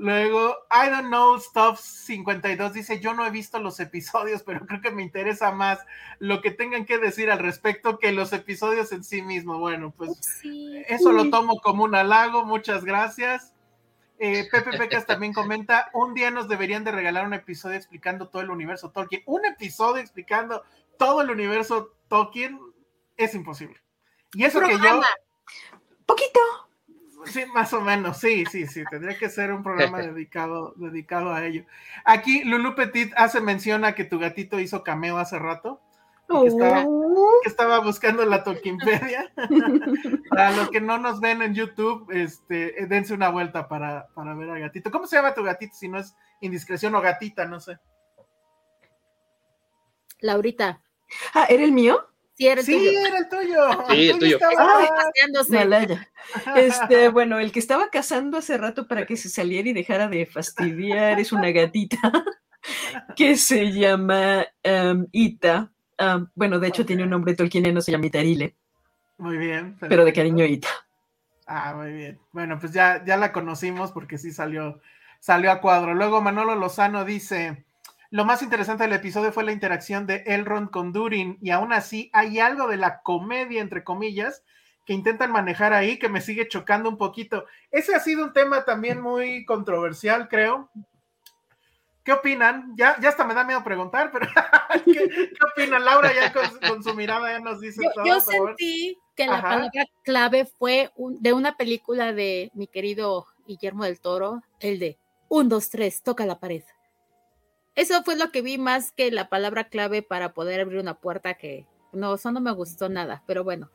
[0.00, 4.80] Luego, I don't know, Stuff 52 dice, yo no he visto los episodios, pero creo
[4.80, 5.78] que me interesa más
[6.18, 9.58] lo que tengan que decir al respecto que los episodios en sí mismos.
[9.58, 10.82] Bueno, pues sí.
[10.88, 13.54] eso lo tomo como un halago, muchas gracias.
[14.18, 18.40] Eh, Pepe Pecas también comenta, un día nos deberían de regalar un episodio explicando todo
[18.40, 19.22] el universo Tolkien.
[19.26, 20.64] Un episodio explicando
[20.96, 22.58] todo el universo Tolkien
[23.18, 23.76] es imposible.
[24.32, 25.02] Y eso que yo...
[26.06, 26.40] Poquito.
[27.26, 31.44] Sí, más o menos, sí, sí, sí, tendría que ser un programa dedicado, dedicado a
[31.44, 31.64] ello.
[32.04, 35.80] Aquí Lulu Petit hace mención a que tu gatito hizo cameo hace rato,
[36.28, 36.84] que, estaba,
[37.42, 39.32] que estaba, buscando la Tolkienpedia.
[40.30, 44.50] para los que no nos ven en YouTube, este, dense una vuelta para, para ver
[44.50, 44.90] a gatito.
[44.90, 47.46] ¿Cómo se llama tu gatito si no es indiscreción o gatita?
[47.46, 47.78] No sé.
[50.20, 50.80] Laurita.
[51.34, 52.06] Ah, ¿era el mío?
[52.40, 53.06] Sí, era el sí, tuyo.
[53.06, 53.84] era el tuyo.
[53.90, 54.38] Sí, el tuyo.
[54.58, 54.88] Ah,
[56.56, 60.24] este, bueno, el que estaba cazando hace rato para que se saliera y dejara de
[60.24, 61.98] fastidiar es una gatita
[63.16, 65.70] que se llama um, Ita.
[65.98, 66.86] Um, bueno, de hecho okay.
[66.86, 68.56] tiene un nombre tolkieniano, se llama Itarile.
[69.18, 69.72] Muy bien.
[69.72, 69.88] Perfecto.
[69.90, 70.70] Pero de cariño Ita.
[71.46, 72.18] Ah, muy bien.
[72.32, 74.80] Bueno, pues ya, ya la conocimos porque sí salió,
[75.18, 75.92] salió a cuadro.
[75.92, 77.66] Luego Manolo Lozano dice,
[78.10, 82.10] lo más interesante del episodio fue la interacción de Elrond con Durin y aún así
[82.12, 84.42] hay algo de la comedia, entre comillas,
[84.84, 87.44] que intentan manejar ahí que me sigue chocando un poquito.
[87.70, 90.68] Ese ha sido un tema también muy controversial, creo.
[92.02, 92.74] ¿Qué opinan?
[92.76, 94.26] Ya, ya hasta me da miedo preguntar, pero
[94.86, 95.84] ¿qué, ¿qué, opinan?
[95.84, 98.04] Laura ya con, con, su mirada ya nos dice yo, todo.
[98.06, 99.48] Yo sentí que la Ajá.
[99.50, 104.98] palabra clave fue un, de una película de mi querido Guillermo del Toro, el de
[105.28, 106.64] un, dos, tres, toca la pared.
[107.74, 111.34] Eso fue lo que vi más que la palabra clave para poder abrir una puerta
[111.34, 113.70] que no, eso no me gustó nada, pero bueno.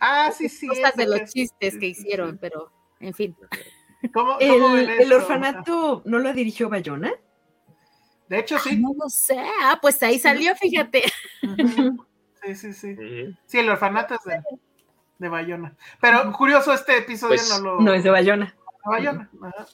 [0.00, 0.66] Ah, sí, sí.
[0.68, 3.36] Cosas de los chistes que hicieron, pero en fin.
[4.12, 7.12] ¿Cómo, cómo el, el, orfanato no lo dirigió Bayona?
[8.28, 8.70] De hecho, sí.
[8.70, 9.38] Ay, no lo sé.
[9.62, 11.02] Ah, pues ahí salió, fíjate.
[12.40, 12.96] Sí, sí, sí.
[13.46, 14.40] Sí, el orfanato es de,
[15.18, 15.76] de Bayona.
[16.00, 17.80] Pero curioso, este episodio pues, no lo.
[17.80, 18.56] No es de Bayona.
[18.84, 19.28] Bayona.
[19.42, 19.66] Ajá.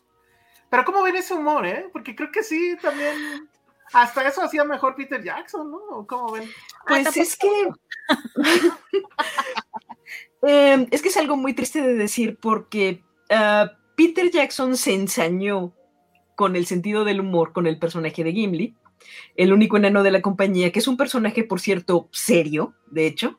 [0.70, 1.88] Pero ¿cómo ven ese humor, eh?
[1.92, 3.48] Porque creo que sí, también.
[3.92, 6.06] Hasta eso hacía mejor Peter Jackson, ¿no?
[6.06, 6.50] ¿Cómo ven?
[6.86, 7.68] Pues ah, es que.
[10.42, 15.72] eh, es que es algo muy triste de decir porque uh, Peter Jackson se ensañó
[16.34, 18.74] con el sentido del humor con el personaje de Gimli,
[19.36, 23.38] el único enano de la compañía, que es un personaje, por cierto, serio, de hecho.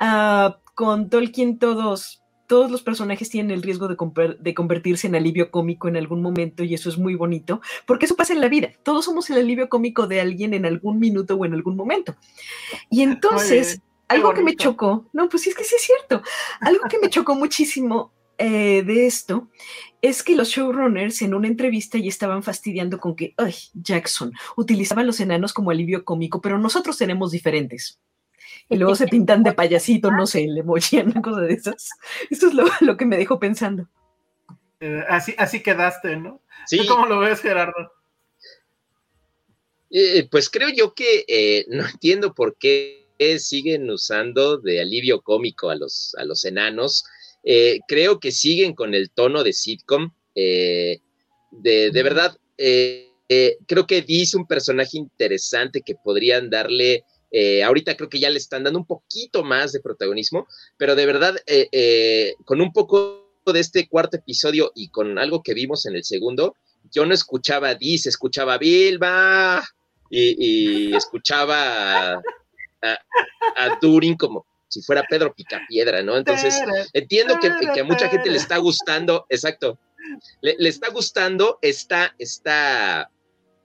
[0.00, 2.19] Uh, con Tolkien todos,
[2.50, 3.96] todos los personajes tienen el riesgo de,
[4.40, 8.16] de, convertirse en alivio cómico en algún momento y eso es muy bonito, porque eso
[8.16, 8.72] pasa en la vida.
[8.82, 12.16] Todos somos el alivio cómico de alguien en algún minuto o en algún momento.
[12.90, 16.22] Y entonces, algo que me chocó, no, pues sí es que sí es cierto,
[16.60, 19.48] algo que me chocó muchísimo eh, de esto
[20.02, 25.04] es que los showrunners en una entrevista ya estaban fastidiando con que, ay, Jackson utilizaba
[25.04, 28.00] los enanos como alivio cómico, pero nosotros tenemos diferentes.
[28.70, 31.90] Y luego se pintan de payasito, no sé, le movían una cosa de esas.
[32.30, 33.88] Eso es lo, que me dejó pensando.
[34.78, 36.40] Eh, así, así quedaste, ¿no?
[36.88, 37.92] ¿Cómo lo ves, Gerardo?
[39.90, 43.08] Eh, pues creo yo que eh, no entiendo por qué
[43.38, 47.04] siguen usando de alivio cómico a los, a los enanos.
[47.88, 50.12] creo que siguen con el tono de sitcom.
[50.34, 51.00] de,
[51.50, 58.18] de, verdad, creo que dice un personaje interesante que podrían darle eh, ahorita creo que
[58.18, 62.60] ya le están dando un poquito más de protagonismo, pero de verdad, eh, eh, con
[62.60, 66.54] un poco de este cuarto episodio y con algo que vimos en el segundo,
[66.92, 69.62] yo no escuchaba a Diz, escuchaba a Bilba
[70.10, 72.22] y, escuchaba a,
[73.56, 76.16] a, Durin como si fuera Pedro Picapiedra, ¿no?
[76.16, 76.54] Entonces,
[76.92, 77.48] entiendo que,
[77.80, 79.78] a mucha gente le está gustando, exacto,
[80.40, 83.10] le, está gustando esta, esta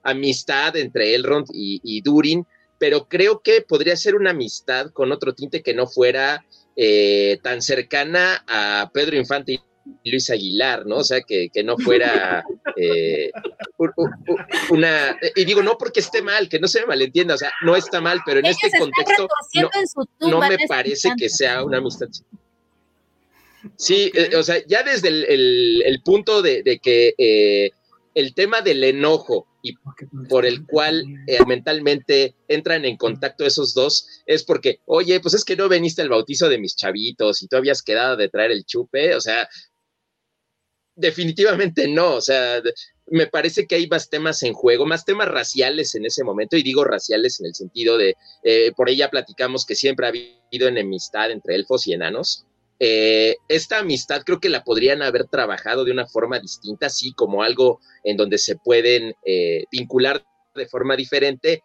[0.02, 2.46] amistad entre Elrond y, y Durin,
[2.78, 6.44] pero creo que podría ser una amistad con otro tinte que no fuera
[6.76, 9.60] eh, tan cercana a Pedro Infante
[10.02, 10.96] y Luis Aguilar, ¿no?
[10.98, 12.44] O sea, que, no fuera
[12.76, 13.30] eh,
[14.70, 15.16] una...
[15.34, 18.00] Y digo, no porque esté mal, que no se me malentienda, o sea, no está
[18.00, 19.28] mal, pero en este contexto
[20.20, 22.08] no, me parece que sea una amistad.
[23.76, 27.72] Sí, eh, o sea, ya desde el, punto de, que
[28.16, 29.74] el tema del enojo y
[30.30, 35.44] por el cual eh, mentalmente entran en contacto esos dos es porque, oye, pues es
[35.44, 38.64] que no veniste al bautizo de mis chavitos y tú habías quedado de traer el
[38.64, 39.46] chupe, o sea,
[40.94, 42.62] definitivamente no, o sea,
[43.04, 46.62] me parece que hay más temas en juego, más temas raciales en ese momento, y
[46.62, 48.14] digo raciales en el sentido de,
[48.44, 52.46] eh, por ella platicamos que siempre ha habido enemistad entre elfos y enanos,
[52.78, 57.42] eh, esta amistad creo que la podrían haber trabajado de una forma distinta, así como
[57.42, 60.24] algo en donde se pueden eh, vincular
[60.54, 61.62] de forma diferente.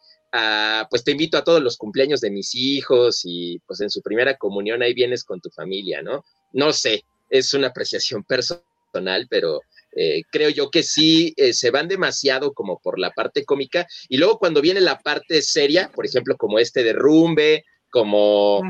[0.89, 4.38] pues te invito a todos los cumpleaños de mis hijos y pues en su primera
[4.38, 6.24] comunión ahí vienes con tu familia, ¿no?
[6.53, 8.24] No sé, es una apreciación
[8.93, 9.62] personal, pero
[9.93, 14.39] eh, creo yo que sí se van demasiado como por la parte cómica y luego
[14.39, 18.62] cuando viene la parte seria, por ejemplo, como este derrumbe, como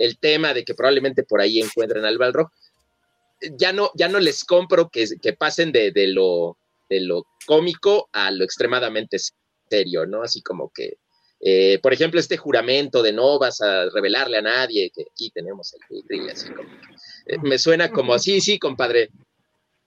[0.00, 2.48] el tema de que probablemente por ahí encuentren al Balrog,
[3.58, 6.56] ya no, ya no les compro que, que pasen de, lo,
[6.88, 9.18] de lo cómico a lo extremadamente
[9.68, 10.22] serio, ¿no?
[10.22, 10.96] Así como que,
[11.40, 15.74] eh, por ejemplo, este juramento de no vas a revelarle a nadie, que aquí tenemos
[15.74, 16.68] el así como
[17.26, 19.10] eh, me suena como así, sí, compadre,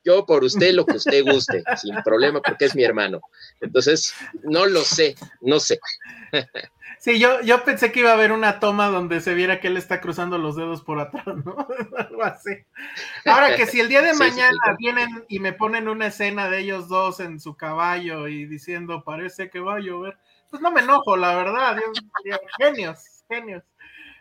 [0.03, 3.19] yo por usted lo que usted guste, sin problema, porque es mi hermano.
[3.61, 5.79] Entonces, no lo sé, no sé.
[7.03, 9.75] Sí, yo, yo pensé que iba a haber una toma donde se viera que él
[9.75, 11.67] está cruzando los dedos por atrás, ¿no?
[11.97, 12.51] Algo así.
[13.25, 16.87] Ahora que si el día de mañana vienen y me ponen una escena de ellos
[16.87, 20.17] dos en su caballo y diciendo parece que va a llover,
[20.49, 21.77] pues no me enojo, la verdad.
[22.57, 23.63] genios, genios.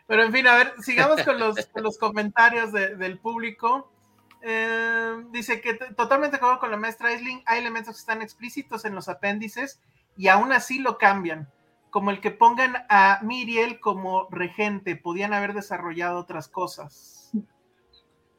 [0.05, 3.93] Pero en fin, a ver, sigamos con los, los comentarios del público.
[4.41, 8.93] Eh, dice que totalmente acabo con la maestra Isling, hay elementos que están explícitos en
[8.93, 9.79] los apéndices
[10.17, 11.47] y aún así lo cambian
[11.93, 17.29] como el que pongan a Miriel como regente, podían haber desarrollado otras cosas.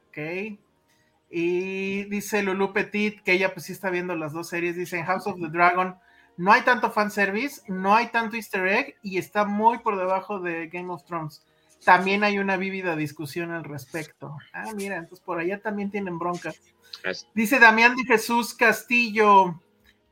[0.09, 0.59] Ok.
[1.29, 5.05] Y dice Lulu Petit, que ella pues sí está viendo las dos series, dice en
[5.05, 5.95] House of the Dragon,
[6.35, 10.67] no hay tanto fanservice, no hay tanto easter egg y está muy por debajo de
[10.67, 11.45] Game of Thrones.
[11.85, 14.35] También hay una vívida discusión al respecto.
[14.51, 16.59] Ah, mira, entonces por allá también tienen broncas.
[17.33, 19.61] Dice Damián de Jesús Castillo,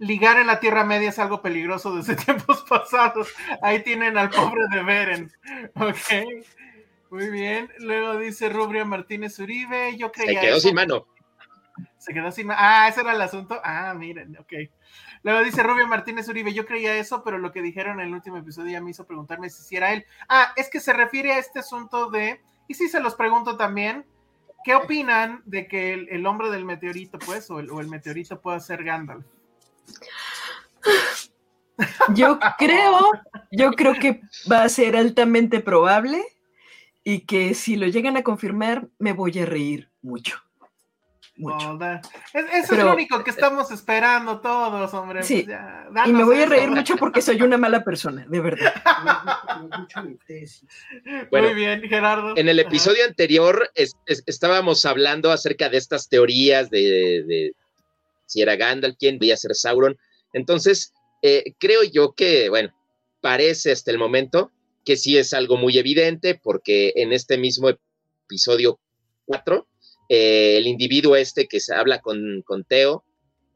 [0.04, 3.30] ligar en la Tierra Media es algo peligroso desde tiempos pasados.
[3.62, 5.32] Ahí tienen al pobre de Beren.
[5.76, 6.44] Ok.
[7.10, 7.72] Muy bien.
[7.80, 9.96] Luego dice Rubria Martínez Uribe.
[9.98, 10.42] Yo creía.
[10.42, 11.06] Se quedó sin mano.
[11.98, 12.60] Se quedó sin mano.
[12.62, 13.60] Ah, ese era el asunto.
[13.64, 14.54] Ah, miren, ok.
[15.24, 16.54] Luego dice Rubia Martínez Uribe.
[16.54, 19.50] Yo creía eso, pero lo que dijeron en el último episodio ya me hizo preguntarme
[19.50, 20.06] si era él.
[20.28, 22.42] Ah, es que se refiere a este asunto de.
[22.68, 24.06] Y si se los pregunto también.
[24.66, 28.62] ¿Qué opinan de que el, hombre del meteorito, pues, o el, o el meteorito pueda
[28.62, 29.26] ser Gandalf?
[32.14, 33.12] Yo creo,
[33.52, 34.22] yo creo que
[34.52, 36.24] va a ser altamente probable
[37.04, 40.38] y que si lo llegan a confirmar, me voy a reír mucho.
[41.36, 41.80] Mucho.
[42.32, 45.24] es, eso es lo único que estamos esperando todos, hombre.
[45.24, 45.48] Sí.
[45.92, 48.72] Pues y me voy a reír mucho porque soy una mala persona, de verdad.
[51.32, 52.38] Muy bien, Gerardo.
[52.38, 53.72] En el episodio anterior
[54.28, 57.56] estábamos hablando acerca de estas teorías de
[58.26, 59.98] si era Gandalf, quién debía ser Sauron.
[60.34, 62.74] Entonces, eh, creo yo que, bueno,
[63.22, 64.52] parece hasta el momento
[64.86, 67.70] que sí es algo muy evidente porque en este mismo
[68.26, 68.80] episodio
[69.26, 69.68] 4,
[70.10, 73.06] eh, el individuo este que se habla con, con Teo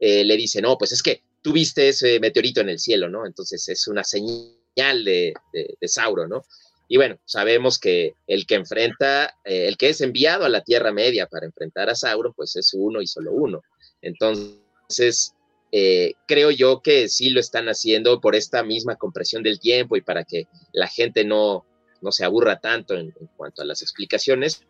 [0.00, 3.26] eh, le dice, no, pues es que tú viste ese meteorito en el cielo, ¿no?
[3.26, 6.42] Entonces es una señal de, de, de Sauron, ¿no?
[6.88, 10.90] Y bueno, sabemos que el que enfrenta, eh, el que es enviado a la Tierra
[10.90, 13.62] Media para enfrentar a Sauron, pues es uno y solo uno.
[14.02, 15.34] Entonces,
[15.70, 20.00] eh, creo yo que sí lo están haciendo por esta misma compresión del tiempo y
[20.00, 21.66] para que la gente no,
[22.00, 24.62] no se aburra tanto en, cuanto a las explicaciones,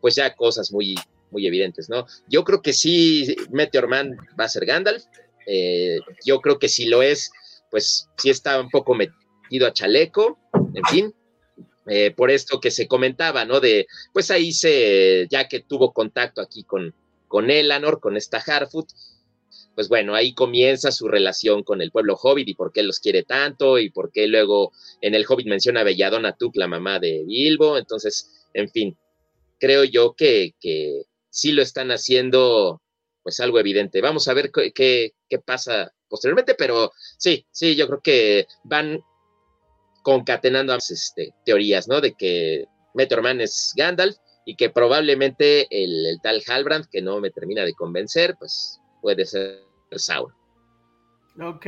[0.00, 0.96] pues ya cosas muy,
[1.30, 2.06] muy evidentes, ¿no?
[2.28, 5.04] Yo creo que sí, Meteor Man va a ser Gandalf.
[5.46, 7.30] Eh, yo creo que si lo es,
[7.70, 10.38] pues sí está un poco metido a chaleco,
[10.74, 11.14] en fin.
[11.86, 13.58] Eh, por esto que se comentaba, ¿no?
[13.58, 16.94] De, pues ahí se, ya que tuvo contacto aquí con,
[17.32, 18.90] con Elanor, con esta Harfoot,
[19.74, 23.22] pues bueno, ahí comienza su relación con el pueblo hobbit y por qué los quiere
[23.22, 27.24] tanto y por qué luego en el hobbit menciona a Belladonna Tuk, la mamá de
[27.24, 28.98] Bilbo, entonces, en fin,
[29.58, 32.82] creo yo que, que sí lo están haciendo
[33.22, 34.02] pues algo evidente.
[34.02, 39.00] Vamos a ver qué, qué, pasa posteriormente, pero sí, sí, yo creo que van
[40.02, 42.02] concatenando este, teorías, ¿no?
[42.02, 47.64] De que Meteor es Gandalf y que probablemente el, tal Halbrand, que no me termina
[47.64, 49.64] de convencer, pues puede ser
[49.96, 50.36] Sauron.
[51.40, 51.66] Ok.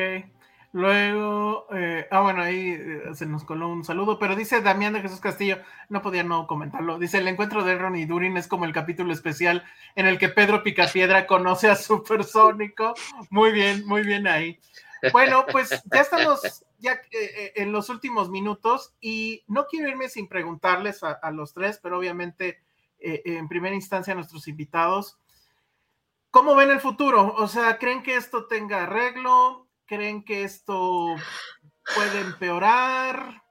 [0.72, 5.02] Luego, eh, ah, bueno, ahí eh, se nos coló un saludo, pero dice Damián de
[5.02, 5.58] Jesús Castillo,
[5.88, 6.98] no podía no comentarlo.
[6.98, 9.62] Dice: el encuentro de Ron y Durin es como el capítulo especial
[9.94, 12.94] en el que Pedro Picapiedra conoce a Supersónico.
[13.30, 14.58] Muy bien, muy bien ahí.
[15.12, 20.26] Bueno, pues ya estamos ya eh, en los últimos minutos y no quiero irme sin
[20.26, 22.63] preguntarles a los tres, pero obviamente
[23.04, 25.18] eh, en primera instancia a nuestros invitados,
[26.30, 27.34] ¿cómo ven el futuro?
[27.36, 29.66] O sea, ¿creen que esto tenga arreglo?
[29.86, 31.14] ¿Creen que esto
[31.94, 33.42] puede empeorar?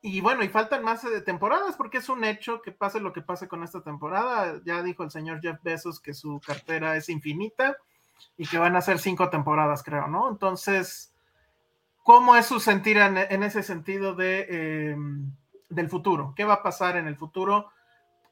[0.00, 3.22] Y bueno, y faltan más de temporadas porque es un hecho que pase lo que
[3.22, 4.60] pase con esta temporada.
[4.64, 7.76] Ya dijo el señor Jeff Bezos que su cartera es infinita
[8.36, 10.28] y que van a ser cinco temporadas, creo, ¿no?
[10.28, 11.12] Entonces,
[12.02, 14.96] ¿cómo es su sentir en, en ese sentido de, eh,
[15.70, 16.34] del futuro?
[16.36, 17.70] ¿Qué va a pasar en el futuro?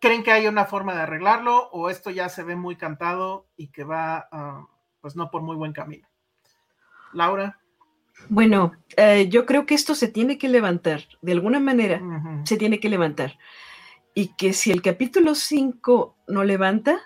[0.03, 3.69] ¿Creen que hay una forma de arreglarlo o esto ya se ve muy cantado y
[3.69, 4.67] que va, uh,
[5.01, 6.09] pues no por muy buen camino?
[7.13, 7.61] Laura.
[8.29, 12.45] Bueno, eh, yo creo que esto se tiene que levantar, de alguna manera uh -huh.
[12.45, 13.39] se tiene que levantar.
[14.13, 16.99] Y que si el capítulo 5 no levanta,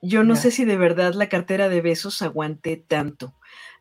[0.00, 0.42] yo no yeah.
[0.42, 3.34] sé si de verdad la cartera de besos aguante tanto.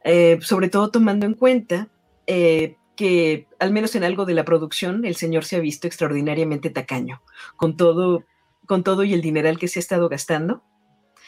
[0.04, 1.90] Eh, sobre todo tomando en cuenta
[2.26, 6.70] eh, que, al menos en algo de la producción, el señor se ha visto extraordinariamente
[6.70, 7.22] tacaño,
[7.56, 8.26] con todo,
[8.66, 10.64] con todo y el dineral que se ha estado gastando.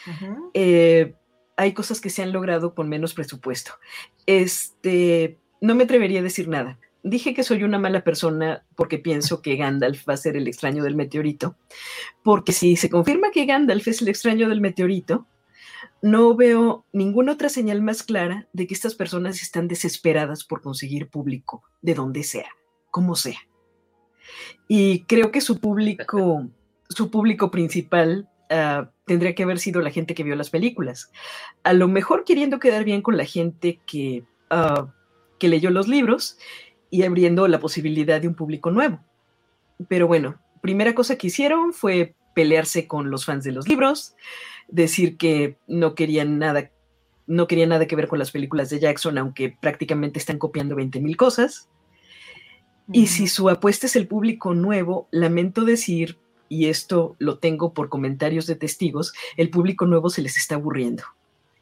[0.05, 1.15] Uh -huh
[1.59, 3.73] hay cosas que se han logrado con menos presupuesto.
[4.25, 6.79] Este, no me atrevería a decir nada.
[7.03, 10.85] Dije que soy una mala persona porque pienso que Gandalf va a ser el extraño
[10.85, 11.57] del meteorito,
[12.23, 15.27] porque si se confirma que Gandalf es el extraño del meteorito,
[16.01, 21.09] no veo ninguna otra señal más clara de que estas personas están desesperadas por conseguir
[21.09, 22.49] público, de donde sea,
[22.91, 23.39] como sea.
[24.67, 26.47] Y creo que su público,
[26.89, 31.11] su público principal uh, tendría que haber sido la gente que vio las películas.
[31.63, 34.87] A lo mejor queriendo quedar bien con la gente que, uh,
[35.39, 36.37] que leyó los libros
[36.89, 38.99] y abriendo la posibilidad de un público nuevo.
[39.87, 44.15] Pero bueno, primera cosa que hicieron fue pelearse con los fans de los libros,
[44.71, 46.71] decir que no querían nada,
[47.27, 50.99] no querían nada que ver con las películas de Jackson, aunque prácticamente están copiando 20
[51.01, 51.69] mil cosas.
[52.91, 56.17] Y si su apuesta es el público nuevo, lamento decir,
[56.47, 61.03] y esto lo tengo por comentarios de testigos, el público nuevo se les está aburriendo.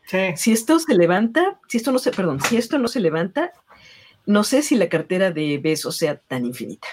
[0.06, 0.20] Sí.
[0.38, 3.52] Si esto se levanta, si esto no se, perdón, si esto no se levanta,
[4.26, 6.88] no sé si la cartera de besos sea tan infinita.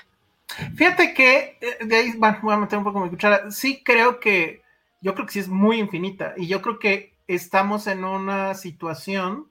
[0.76, 4.18] Fíjate que, eh, de ahí bueno, voy a meter un poco mi cuchara, sí creo
[4.18, 4.63] que,
[5.04, 9.50] yo creo que sí es muy infinita, y yo creo que estamos en una situación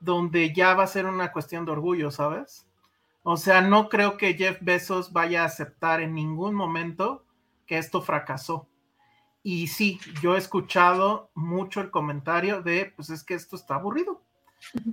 [0.00, 2.66] donde ya va a ser una cuestión de orgullo, ¿sabes?
[3.22, 7.24] O sea, no creo que Jeff Bezos vaya a aceptar en ningún momento
[7.66, 8.68] que esto fracasó.
[9.42, 14.20] Y sí, yo he escuchado mucho el comentario de, pues es que esto está aburrido.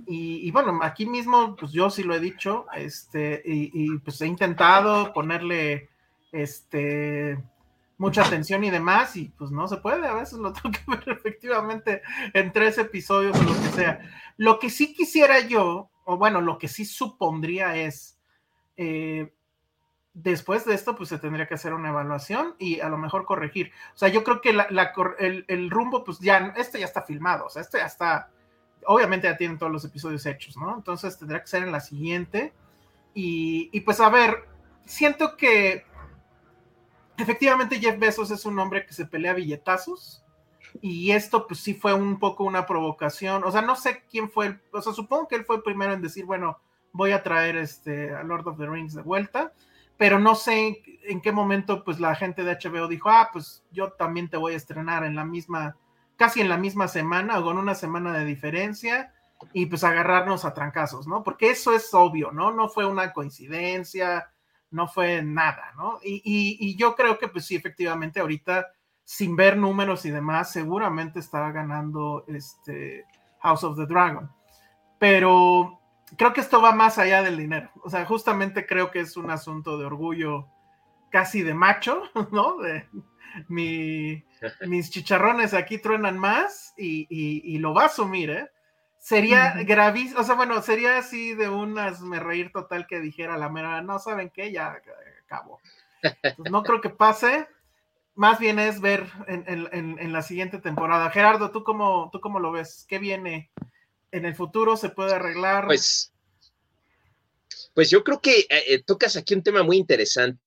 [0.06, 4.26] Y, bueno, aquí mismo, pues yo sí lo he dicho, este, y, y, pues he
[4.26, 5.90] intentado ponerle,
[6.32, 7.38] este,
[7.98, 11.16] mucha atención y demás, y pues no se puede, a veces lo tengo que ver
[11.16, 14.00] efectivamente en tres episodios o lo que sea.
[14.36, 18.18] Lo que sí quisiera yo, o bueno, lo que sí supondría es,
[18.76, 19.32] eh,
[20.12, 23.72] después de esto, pues se tendría que hacer una evaluación y a lo mejor corregir.
[23.94, 27.46] O sea, yo creo que la, la, el, rumbo, pues ya, este ya está filmado,
[27.46, 28.30] o sea, este ya está,
[28.86, 30.74] obviamente ya tienen todos los episodios hechos, ¿no?
[30.74, 32.52] Entonces tendría que ser en la siguiente.
[33.12, 34.48] Y, y pues a ver,
[34.84, 35.84] siento que
[37.16, 40.24] efectivamente Jeff Bezos es un hombre que se pelea billetazos.
[40.80, 43.44] Y esto, pues sí fue un poco una provocación.
[43.44, 44.58] O sea, no sé quién fue.
[44.72, 46.58] O sea, supongo que él fue el primero en decir, bueno,
[46.92, 49.52] voy a traer este a Lord of the Rings de vuelta.
[49.96, 53.92] Pero no sé en qué momento, pues la gente de HBO dijo, ah, pues yo
[53.92, 55.76] también te voy a estrenar en la misma,
[56.16, 59.12] casi en la misma semana o con una semana de diferencia
[59.52, 61.22] y pues agarrarnos a trancazos, ¿no?
[61.22, 62.50] Porque eso es obvio, ¿no?
[62.50, 64.30] No fue una coincidencia,
[64.74, 66.00] no fue nada, ¿no?
[66.02, 68.72] Y, y, yo creo que pues sí, efectivamente, ahorita,
[69.04, 73.06] sin ver números y demás, seguramente está ganando este
[73.40, 74.28] House of the Dragon.
[74.98, 75.80] Pero
[76.16, 77.70] creo que esto va más allá del dinero.
[77.84, 80.48] O sea, justamente creo que es un asunto de orgullo
[81.10, 82.02] casi de macho,
[82.32, 82.56] ¿no?
[82.56, 82.88] De
[83.48, 84.24] mi,
[84.66, 88.50] mis chicharrones aquí truenan más y, y, lo va a asumir, ¿eh?
[89.04, 93.50] Sería gravísimo, o sea, bueno, sería así de unas me reír total que dijera la
[93.50, 94.80] mera, no saben qué, ya
[95.26, 95.60] acabó.
[96.50, 97.46] no creo que pase,
[98.14, 101.10] más bien es ver en, la siguiente temporada.
[101.10, 102.86] Gerardo, ¿tú cómo, ¿tú cómo lo ves?
[102.88, 103.50] ¿Qué viene
[104.10, 104.74] en el futuro?
[104.74, 105.66] ¿Se puede arreglar?
[105.66, 106.10] Pues,
[107.74, 110.38] pues yo creo que eh, eh, tocas aquí un tema muy interesante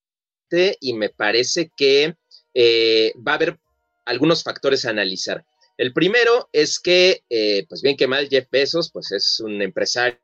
[0.79, 2.15] y me parece que
[2.55, 3.59] eh, va a haber
[4.03, 5.45] algunos factores a analizar.
[5.77, 10.19] El primero es que, eh, pues bien que mal, Jeff Bezos, pues es un empresario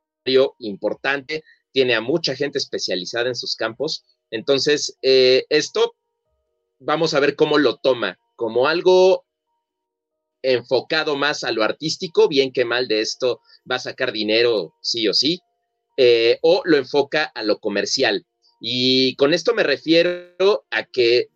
[0.60, 4.04] importante, tiene a mucha gente especializada en sus campos.
[4.32, 5.96] Entonces, eh, esto
[6.80, 9.26] vamos a ver cómo lo toma, como algo
[10.42, 13.40] enfocado más a lo artístico, bien que mal de esto
[13.70, 15.40] va a sacar dinero sí o sí,
[15.98, 18.26] eh, o lo enfoca a lo comercial.
[18.60, 21.30] Y con esto me refiero a que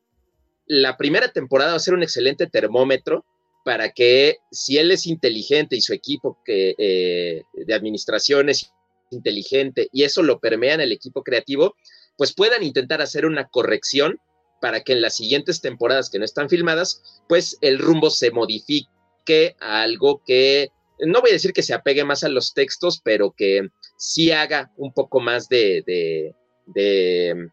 [0.66, 3.26] la primera temporada va a ser un excelente termómetro
[3.68, 8.72] para que si él es inteligente y su equipo eh, de administración es
[9.12, 11.76] inteligente y eso lo permea en el equipo creativo,
[12.16, 14.22] pues puedan intentar hacer una corrección
[14.62, 19.58] para que en las siguientes temporadas que no están filmadas, pues el rumbo se modifique
[19.60, 23.34] a algo que, no voy a decir que se apegue más a los textos, pero
[23.36, 26.34] que sí haga un poco más de, de,
[26.68, 27.50] de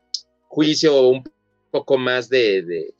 [0.46, 1.24] juicio, un
[1.72, 2.94] poco más de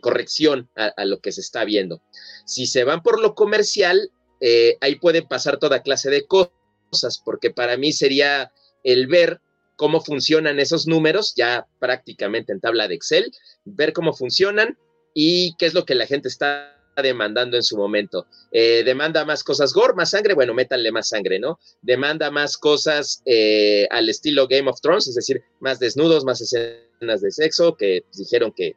[0.00, 2.02] corrección a, lo que se está viendo.
[2.44, 7.50] Si se van por lo comercial, eh, ahí puede pasar toda clase de cosas, porque
[7.50, 9.40] para mí sería el ver
[9.76, 13.32] cómo funcionan esos números, ya prácticamente en tabla de Excel,
[13.64, 14.76] ver cómo funcionan
[15.14, 18.26] y qué es lo que la gente está demandando en su momento.
[18.52, 21.58] Eh, demanda más cosas gore, más sangre, bueno, métanle más sangre, ¿no?
[21.82, 27.20] Demanda más cosas eh, al estilo Game of Thrones, es decir, más desnudos, más escenas
[27.20, 28.76] de sexo, que dijeron que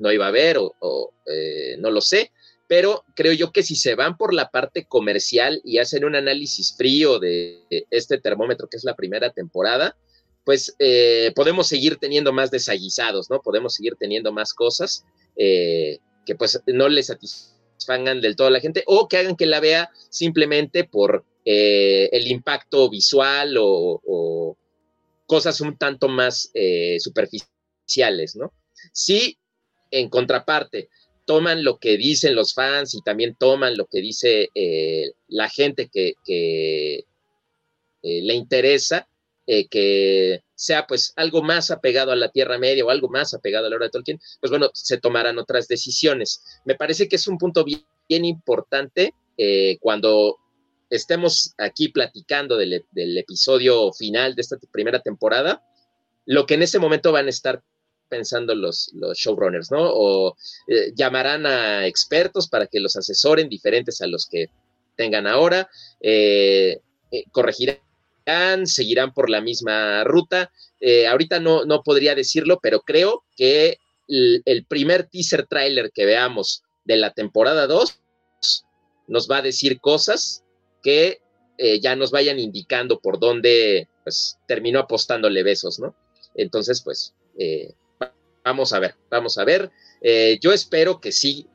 [0.00, 2.32] no iba a haber o, eh, no lo sé,
[2.66, 6.74] pero creo yo que si se van por la parte comercial y hacen un análisis
[6.76, 9.96] frío de este termómetro que es la primera temporada,
[10.44, 13.40] pues eh, podemos seguir teniendo más desaguisados, ¿no?
[13.42, 15.04] Podemos seguir teniendo más cosas
[15.36, 19.46] eh, que pues no le satisfagan del todo a la gente o que hagan que
[19.46, 24.56] la vea simplemente por el impacto visual o, o,
[25.26, 26.52] cosas un tanto más
[26.98, 28.52] superficiales, ¿no?
[28.92, 29.39] Sí,
[29.90, 30.88] en contraparte,
[31.30, 35.88] toman lo que dicen los fans y también toman lo que dice eh, la gente
[35.88, 37.04] que, eh,
[38.02, 39.06] le interesa,
[39.46, 43.66] eh, que sea pues algo más apegado a la Tierra Media o algo más apegado
[43.66, 46.42] a la hora de Tolkien, pues bueno, se tomarán otras decisiones.
[46.64, 49.14] Me parece que es un punto bien, importante
[49.80, 50.36] cuando
[50.90, 55.64] estemos aquí platicando del, del episodio final de esta primera temporada,
[56.26, 57.62] lo que en ese momento van a estar
[58.10, 59.78] pensando los, los showrunners, ¿no?
[59.82, 60.36] O
[60.66, 64.50] eh, llamarán a expertos para que los asesoren diferentes a los que
[64.96, 65.70] tengan ahora,
[66.02, 66.80] eh,
[67.10, 70.50] eh, corregirán, seguirán por la misma ruta.
[71.08, 76.96] ahorita no, no podría decirlo, pero creo que el, primer teaser trailer que veamos de
[76.96, 78.00] la temporada 2
[79.08, 80.44] nos va a decir cosas
[80.82, 81.20] que
[81.80, 85.94] ya nos vayan indicando por dónde pues, terminó apostándole besos, ¿no?
[86.34, 87.14] Entonces, pues,
[88.44, 89.70] Vamos a ver, vamos a ver.
[90.00, 91.46] Eh, yo espero que sí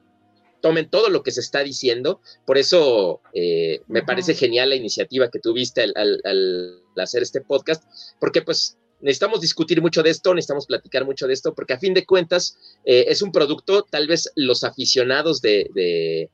[0.62, 2.22] tomen todo lo que se está diciendo.
[2.46, 7.84] Por eso eh, me parece genial la iniciativa que tuviste al, hacer este podcast,
[8.20, 11.94] porque pues necesitamos discutir mucho de esto, necesitamos platicar mucho de esto, porque a fin
[11.94, 16.30] de cuentas eh, es un producto, tal vez los aficionados de,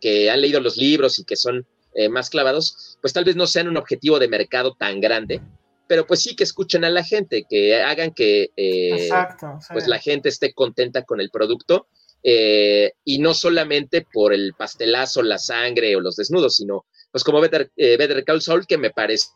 [0.00, 1.66] que han leído los libros y que son
[2.10, 5.40] más clavados, pues tal vez no sean un objetivo de mercado tan grande,
[5.86, 9.08] pero pues sí que escuchen a la gente, que hagan que eh,
[9.72, 11.88] pues la gente esté contenta con el producto
[12.22, 17.40] eh, y no solamente por el pastelazo, la sangre o los desnudos, sino pues como
[17.40, 19.30] Better, eh, Better Call Saul, que me pareció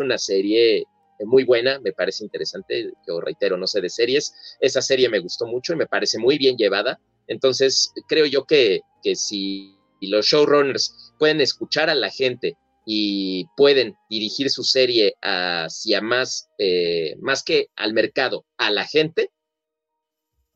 [0.00, 0.84] una serie
[1.24, 5.46] muy buena, me parece interesante, yo reitero, no sé de series, esa serie me gustó
[5.46, 6.98] mucho y me parece muy bien llevada,
[7.28, 13.96] entonces creo yo que, que si los showrunners pueden escuchar a la gente y pueden
[14.10, 19.30] dirigir su serie hacia más, eh, más que al mercado, a la gente,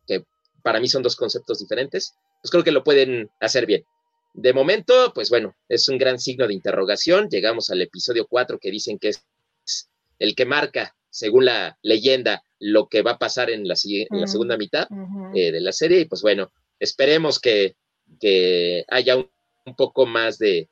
[0.06, 0.24] que
[0.62, 3.84] para mí son dos conceptos diferentes, pues creo que lo pueden hacer bien.
[4.34, 7.28] De momento, pues bueno, es un gran signo de interrogación.
[7.30, 9.24] Llegamos al episodio 4 que dicen que es
[10.18, 13.74] el que marca, según la leyenda, lo que va a pasar en la,
[14.10, 14.88] la segunda mitad
[15.34, 16.00] eh, de la serie.
[16.00, 17.76] Y pues bueno, esperemos que,
[18.88, 19.30] haya un,
[19.76, 20.68] poco más de,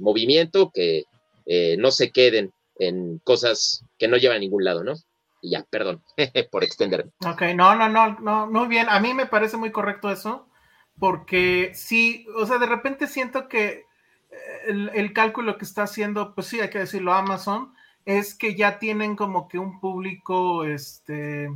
[0.00, 1.04] movimiento, que
[1.46, 4.94] eh, no se queden en cosas que no llevan a ningún lado, ¿no?
[5.42, 6.02] Y ya, perdón
[6.50, 7.12] por extenderme.
[7.24, 8.88] Ok, no, no, no, no, muy bien.
[8.88, 10.48] A mí me parece muy correcto eso,
[10.98, 13.84] porque sí, o sea, de repente siento que
[14.66, 17.72] el, el cálculo que está haciendo, pues sí, hay que decirlo, Amazon,
[18.06, 21.50] es que ya tienen como que un público, este,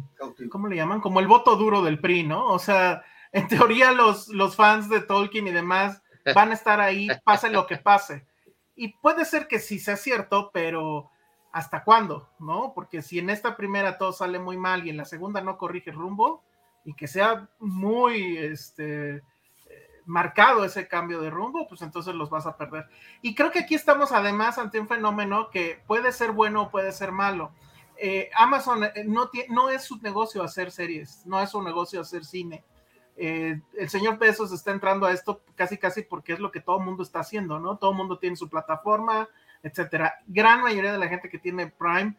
[0.51, 1.01] ¿cómo le llaman?
[1.01, 2.47] Como el voto duro del PRI, ¿no?
[2.47, 6.03] O sea, en teoría los, los fans de Tolkien y demás
[6.35, 8.27] van a estar ahí, pase lo que pase.
[8.75, 11.11] Y puede ser que sí sea cierto, pero
[11.53, 12.31] ¿hasta cuándo?
[12.39, 12.73] ¿No?
[12.75, 15.93] Porque si en esta primera todo sale muy mal y en la segunda no corrige
[15.93, 16.43] rumbo,
[16.85, 19.23] y que sea muy, este,
[20.11, 22.87] marcado ese cambio de rumbo, pues entonces los vas a perder.
[23.23, 26.93] Y creo que aquí estamos además ante un fenómeno que puede ser bueno o puede
[26.93, 27.53] ser malo.
[27.97, 32.25] Eh, Amazon eh, no, no es su negocio hacer series, no es su negocio hacer
[32.25, 32.65] cine.
[33.23, 36.79] Eh, el señor Pesos está entrando a esto casi casi porque es lo que todo
[36.79, 37.77] el mundo está haciendo, ¿no?
[37.77, 39.29] Todo el mundo tiene su plataforma,
[39.63, 40.15] etcétera.
[40.27, 42.17] Gran mayoría de la gente que tiene Prime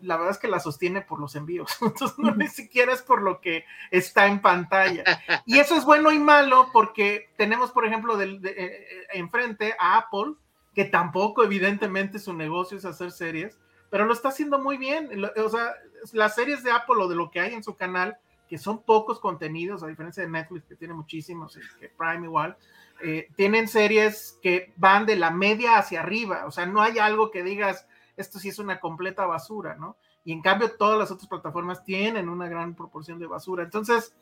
[0.00, 3.22] la verdad es que la sostiene por los envíos, entonces no ni siquiera es por
[3.22, 5.04] lo que está en pantalla.
[5.44, 10.34] Y eso es bueno y malo porque tenemos, por ejemplo, de, eh, enfrente a Apple,
[10.74, 13.58] que tampoco evidentemente su negocio es hacer series,
[13.90, 15.10] pero lo está haciendo muy bien.
[15.44, 15.74] O sea,
[16.12, 18.18] las series de Apple o de lo que hay en su canal,
[18.48, 22.56] que son pocos contenidos, a diferencia de Netflix, que tiene muchísimos, que Prime igual,
[23.00, 27.30] eh, tienen series que van de la media hacia arriba, o sea, no hay algo
[27.30, 27.86] que digas,
[28.16, 29.96] esto sí es una completa basura, ¿no?
[30.24, 33.62] Y en cambio todas las otras plataformas tienen una gran proporción de basura.
[33.62, 34.14] Entonces,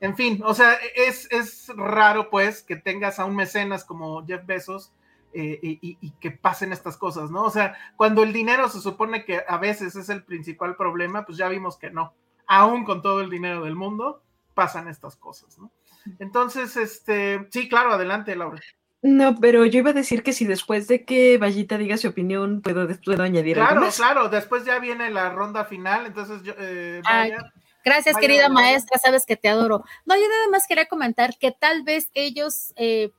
[0.00, 4.92] en fin, o sea, es, raro pues que tengas a un mecenas como Jeff Bezos
[5.34, 7.44] eh, y, que pasen estas cosas, ¿no?
[7.44, 11.36] O sea, cuando el dinero se supone que a veces es el principal problema, pues
[11.36, 12.14] ya vimos que no.
[12.52, 14.24] Aún con todo el dinero del mundo,
[14.54, 15.70] pasan estas cosas, ¿no?
[16.18, 18.60] Entonces, este, sí, claro, adelante, Laura.
[19.02, 22.60] No, pero yo iba a decir que si después de que Vallita diga su opinión,
[22.60, 23.96] puedo, puedo añadir claro, algo más.
[23.96, 27.38] Claro, después ya viene la ronda final, entonces yo, eh, vaya,
[27.84, 29.84] Gracias, querida maestra, sabes que te adoro.
[30.04, 33.10] No, yo nada más quería comentar que tal vez ellos eh,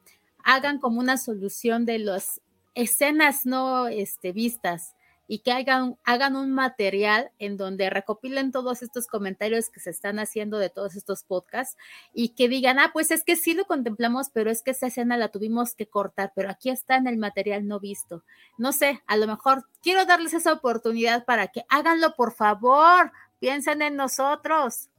[0.44, 2.42] hagan como una solución de las
[2.76, 4.96] escenas no este, vistas
[5.32, 10.20] y que hagan, hagan un material en donde recopilen todos estos comentarios que se están
[10.20, 11.78] haciendo de todos estos podcasts
[12.14, 15.16] y que digan, ah, pues es que sí lo contemplamos, pero es que esa escena
[15.16, 18.26] la tuvimos que cortar, pero aquí está en el material no visto.
[18.58, 23.82] No sé, a lo mejor quiero darles esa oportunidad para que háganlo, por favor, piensen
[23.84, 24.90] en nosotros.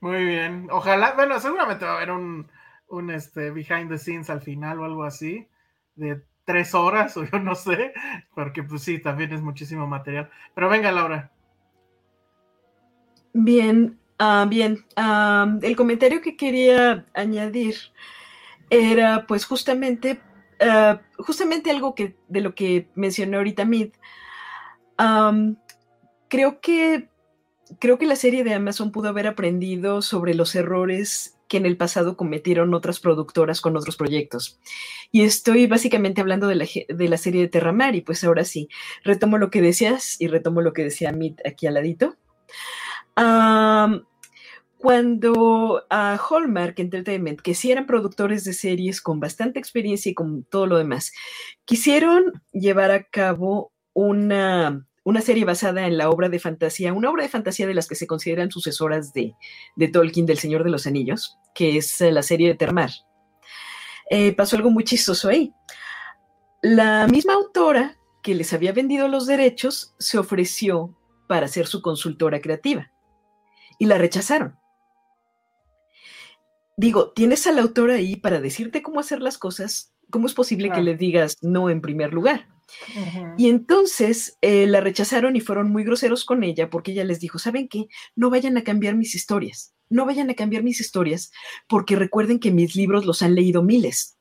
[0.00, 2.48] Muy bien, ojalá, bueno, seguramente va a haber un,
[2.88, 5.46] un este, behind the scenes al final o algo así,
[5.96, 7.92] de tres horas o yo no sé,
[8.34, 10.28] porque pues sí, también es muchísimo material.
[10.54, 11.30] Pero venga, Laura.
[13.32, 14.84] Bien, uh, bien.
[14.96, 17.76] Uh, el comentario que quería añadir
[18.68, 20.20] era pues justamente,
[20.60, 23.90] uh, justamente algo que de lo que mencionó ahorita Mid.
[26.28, 27.08] Creo que
[27.78, 31.76] creo que la serie de Amazon pudo haber aprendido sobre los errores que en el
[31.76, 34.60] pasado cometieron otras productoras con otros proyectos.
[35.10, 38.68] Y estoy básicamente hablando de la, de la serie de Terramar y pues ahora sí,
[39.02, 42.16] retomo lo que decías y retomo lo que decía Mit aquí al ladito.
[44.78, 50.68] cuando Hallmark Entertainment, que sí eran productores de series con bastante experiencia y con todo
[50.68, 51.12] lo demás,
[51.64, 57.22] quisieron llevar a cabo una una serie basada en la obra de fantasía, una obra
[57.22, 59.34] de fantasía de las que se consideran sucesoras de,
[59.92, 62.90] Tolkien, del Señor de los Anillos, que es eh, la serie de Termar.
[64.10, 65.54] Eh, pasó algo muy chistoso ahí.
[66.62, 70.96] La misma autora que les había vendido los derechos se ofreció
[71.26, 72.90] para ser su consultora creativa
[73.78, 74.58] y la rechazaron.
[76.76, 80.70] Digo, tienes a la autora ahí para decirte cómo hacer las cosas, ¿cómo es posible
[80.70, 82.48] que le digas no en primer lugar?
[83.36, 87.38] Y entonces eh, la rechazaron y fueron muy groseros con ella porque ella les dijo,
[87.38, 87.88] ¿saben qué?
[88.16, 91.30] No vayan a cambiar mis historias, no vayan a cambiar mis historias
[91.68, 94.16] porque recuerden que mis libros los han leído miles.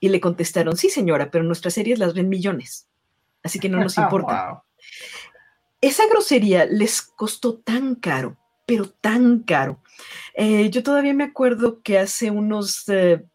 [0.00, 2.88] Y le contestaron, sí señora, pero nuestras series las ven millones.
[3.42, 4.62] así que no nos importa.
[5.80, 9.82] Esa grosería les costó tan caro, pero tan caro.
[10.34, 12.88] Eh, yo todavía me acuerdo que hace unos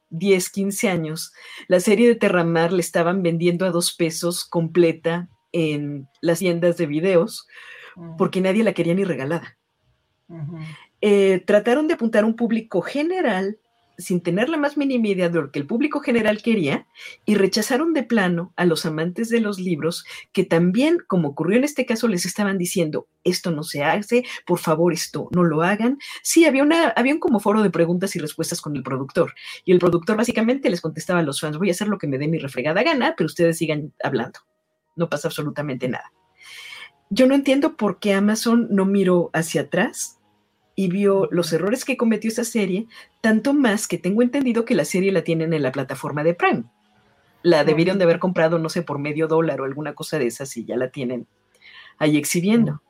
[0.10, 1.34] 10, 15 años,
[1.68, 6.86] la serie de Terramar le estaban vendiendo a dos pesos completa en las tiendas de
[6.86, 7.48] videos
[7.96, 8.18] mm.
[8.18, 9.58] porque nadie la quería ni regalada.
[11.02, 13.58] Eh, trataron de apuntar a un público general
[14.00, 16.88] sin tener la más mínima idea de lo que el público general quería
[17.26, 21.66] y rechazaron de plano a los amantes de los libros que también, como ocurrió en
[21.66, 26.00] este caso, les estaban diciendo, esto no se hace, por favor, esto no lo hagan.
[26.24, 29.34] Sí, había, una, había un como foro de preguntas y respuestas con el productor
[29.66, 32.18] y el productor básicamente les contestaba a los fans, voy a hacer lo que me
[32.18, 34.40] dé mi refregada gana, pero ustedes sigan hablando.
[34.96, 36.12] No pasa absolutamente nada.
[37.10, 40.19] Yo no entiendo por qué Amazon no miró hacia atrás
[40.80, 42.88] y vio los errores que cometió esa serie,
[43.20, 46.64] tanto más que tengo entendido que la serie la tienen en la plataforma de Prime.
[47.44, 50.56] La debieron de haber comprado, no sé, por medio dólar o alguna cosa de esas
[50.56, 51.28] y ya la tienen
[51.98, 52.82] ahí exhibiendo.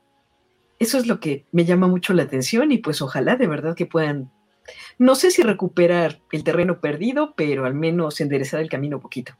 [0.78, 3.86] Eso es lo que me llama mucho la atención y pues ojalá de verdad que
[3.86, 4.30] puedan,
[4.98, 9.32] no sé si recuperar el terreno perdido, pero al menos enderezar el camino un poquito.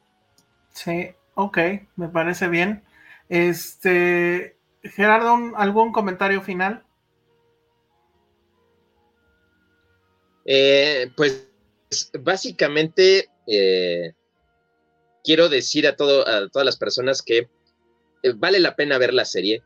[0.71, 1.57] Sí, ok,
[1.95, 2.83] me parece bien.
[3.29, 6.83] Este, Gerardo, ¿algún comentario final?
[10.45, 11.49] Eh, pues
[12.21, 14.13] básicamente eh,
[15.25, 17.49] quiero decir a, todo, a todas las personas que
[18.23, 19.63] eh, vale la pena ver la serie,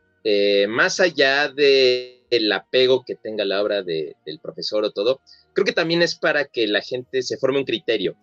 [0.67, 5.21] más allá del apego que tenga la obra del profesor o todo,
[5.53, 8.17] creo que también es para que la gente se forme un criterio.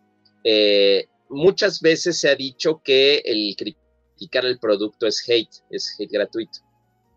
[1.29, 6.59] muchas veces se ha dicho que el criticar el producto es hate, es hate gratuito.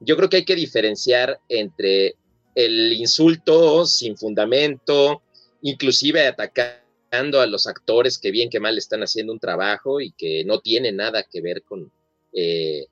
[0.02, 2.14] Yo creo que hay que diferenciar entre
[2.54, 5.24] el insulto sin fundamento,
[5.66, 10.44] inclusive atacando a los actores que bien que mal están haciendo un trabajo y que
[10.46, 11.92] no tiene nada que ver con
[12.34, 12.86] eh,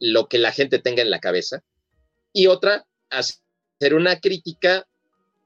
[0.00, 1.62] lo que la gente tenga en la cabeza.
[2.32, 4.88] Y otra, hacer una crítica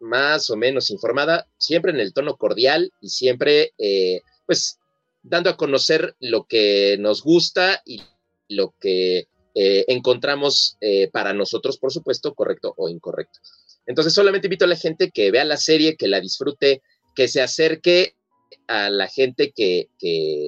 [0.00, 4.78] más o menos informada, siempre en el tono cordial y siempre, eh, pues,
[5.22, 8.00] dando a conocer lo que nos gusta y
[8.48, 10.78] lo que eh, encontramos
[11.12, 13.38] para nosotros, por supuesto, correcto o incorrecto.
[13.86, 16.82] Entonces solamente invito a la gente que vea la serie, que la disfrute,
[17.14, 18.14] que se acerque
[18.66, 19.88] a la gente que,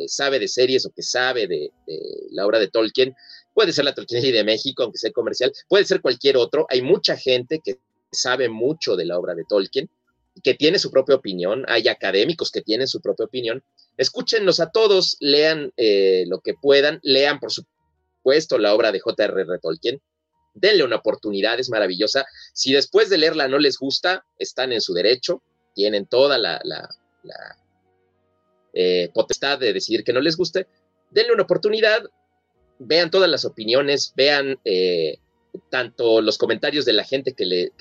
[0.06, 1.70] sabe de series o que sabe de,
[2.30, 3.14] la obra de Tolkien.
[3.54, 6.66] Puede ser la Tolkien de México, aunque sea comercial, puede ser cualquier otro.
[6.70, 7.78] Hay mucha gente que
[8.10, 9.90] sabe mucho de la obra de Tolkien,
[10.42, 11.64] que tiene su propia opinión.
[11.68, 13.62] Hay académicos que tienen su propia opinión.
[13.96, 19.58] Escúchenlos a todos, lean eh, lo que puedan, lean por supuesto la obra de J.R.R.
[19.60, 20.00] Tolkien
[20.54, 22.26] denle una oportunidad, es maravillosa.
[22.52, 25.42] Si después de leerla no les gusta, están en su derecho,
[25.74, 26.60] tienen toda la,
[28.74, 30.66] eh, potestad de decidir que no les guste.
[31.10, 32.04] Denle una oportunidad,
[32.78, 35.18] vean todas las opiniones, vean eh,
[35.70, 37.72] tanto los comentarios de la gente que le,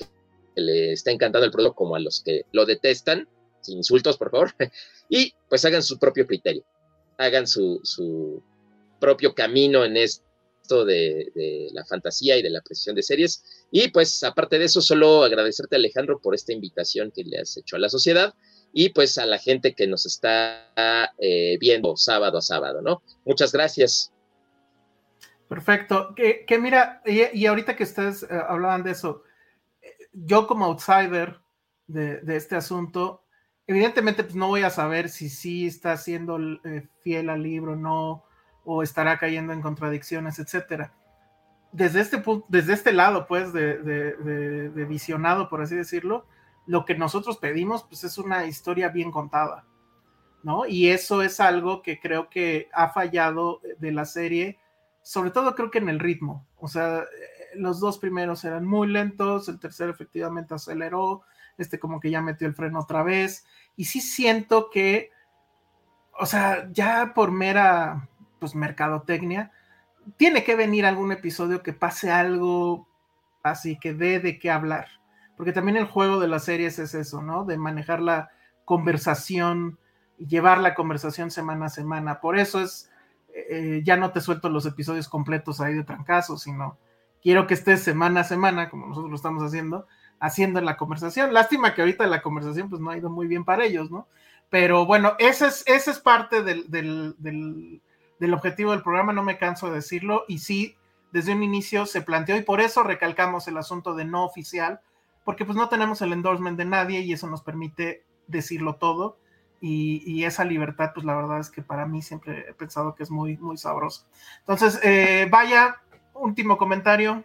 [0.54, 3.28] está encantando el producto como a los que lo detestan,
[3.62, 4.54] sin insultos, por favor,
[5.08, 6.64] y pues hagan su propio criterio,
[7.16, 8.42] hagan su, su
[9.00, 10.31] propio camino en este
[10.84, 13.66] de, la fantasía y de la precisión de series.
[13.70, 17.76] Y pues aparte de eso, solo agradecerte Alejandro por esta invitación que le has hecho
[17.76, 18.34] a la sociedad
[18.72, 23.02] y pues a la gente que nos está eh, viendo sábado a sábado, ¿no?
[23.24, 24.12] Muchas gracias.
[25.48, 26.14] Perfecto.
[26.14, 29.22] Que, mira, y, ahorita que ustedes eh, hablaban de eso,
[30.12, 31.40] yo como outsider
[31.86, 33.24] de, este asunto,
[33.66, 37.76] evidentemente pues no voy a saber si sí está siendo eh, fiel al libro o
[37.76, 38.24] no,
[38.64, 40.92] o estará cayendo en contradicciones, etcétera.
[41.72, 46.26] Desde este, desde este lado, pues, de, visionado, por así decirlo,
[46.66, 49.64] lo que nosotros pedimos, pues, es una historia bien contada,
[50.42, 50.66] ¿no?
[50.66, 54.58] Y eso es algo que creo que ha fallado de la serie,
[55.02, 56.46] sobre todo creo que en el ritmo.
[56.58, 57.04] O sea,
[57.54, 61.22] los dos primeros eran muy lentos, el tercero efectivamente aceleró,
[61.58, 65.10] este como que ya metió el freno otra vez, y sí siento que,
[66.18, 68.08] o sea, ya por mera
[68.42, 69.52] pues mercadotecnia,
[70.16, 72.88] tiene que venir algún episodio que pase algo
[73.44, 74.88] así que dé de qué hablar.
[75.36, 77.44] Porque también el juego de las series es eso, ¿no?
[77.44, 78.32] De manejar la
[78.64, 79.78] conversación,
[80.18, 82.20] llevar la conversación semana a semana.
[82.20, 82.90] Por eso es,
[83.32, 86.78] eh, ya no te suelto los episodios completos ahí de trancazo, sino
[87.22, 89.86] quiero que estés semana a semana, como nosotros lo estamos haciendo,
[90.18, 91.32] haciendo la conversación.
[91.32, 94.08] Lástima que ahorita la conversación pues no ha ido muy bien para ellos, ¿no?
[94.50, 96.74] Pero bueno, esa es, es parte del
[98.34, 100.76] objetivo del programa, no me canso de decirlo, y sí,
[101.12, 104.80] desde un inicio se planteó y por eso recalcamos el asunto de no oficial,
[105.24, 109.18] porque pues no tenemos el endorsement de nadie y eso nos permite decirlo todo
[109.64, 113.10] y, esa libertad, pues la verdad es que para mí siempre he pensado que es
[113.10, 114.06] muy, muy sabroso.
[114.40, 115.80] Entonces, eh, vaya,
[116.14, 117.24] último comentario.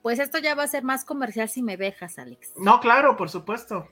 [0.00, 2.54] Pues esto ya va a ser más comercial si me dejas, Alex.
[2.56, 3.86] No, claro, por supuesto.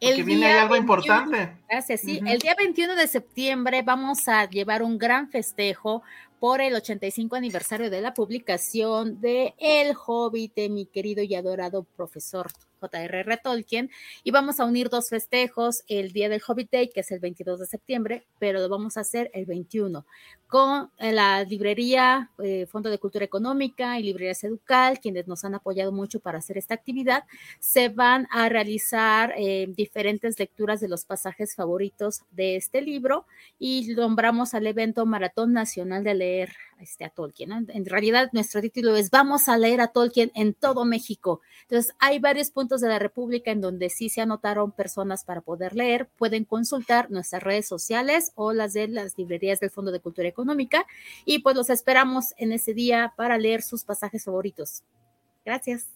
[0.00, 1.56] El viene algo importante.
[1.68, 2.20] Gracias, sí.
[2.26, 6.02] El día 21 de septiembre vamos a llevar un gran festejo
[6.38, 11.82] por el 85 aniversario de la publicación de El Hobbit de mi querido y adorado
[11.96, 12.48] profesor
[12.80, 13.36] J.R.R.
[13.42, 13.90] Tolkien,
[14.24, 17.60] y vamos a unir dos festejos, el día del Hobbit Day, que es el 22
[17.60, 20.04] de septiembre, pero lo vamos a hacer el 21,
[20.48, 25.54] con eh, la librería eh, Fondo de Cultura Económica y Librería Educal, quienes nos han
[25.54, 27.24] apoyado mucho para hacer esta actividad,
[27.58, 33.26] se van a realizar eh, diferentes lecturas de los pasajes favoritos de este libro
[33.58, 37.66] y nombramos al evento Maratón Nacional de Leer este, a Tolkien.
[37.68, 41.40] En realidad, nuestro título es Vamos a leer a Tolkien en todo México.
[41.62, 45.74] Entonces, hay varios puntos de la República en donde sí se anotaron personas para poder
[45.74, 46.08] leer.
[46.18, 50.86] Pueden consultar nuestras redes sociales o las de las librerías del Fondo de Cultura Económica.
[51.24, 54.84] Y pues los esperamos en ese día para leer sus pasajes favoritos.
[55.44, 55.88] Gracias.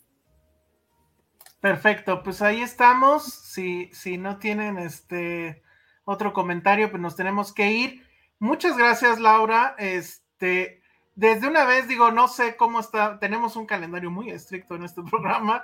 [1.61, 3.25] Perfecto, pues ahí estamos.
[3.25, 5.63] Si, si no tienen este
[6.05, 8.07] otro comentario, pues nos tenemos que ir.
[8.39, 9.77] Muchas gracias, Laura.
[9.79, 10.83] Este,
[11.15, 15.03] desde una vez digo, no sé cómo está, tenemos un calendario muy estricto en este
[15.11, 15.63] programa,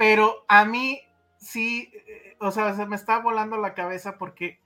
[0.00, 0.98] pero a mí
[1.36, 4.58] sí, eh, o sea, se me está volando la cabeza porque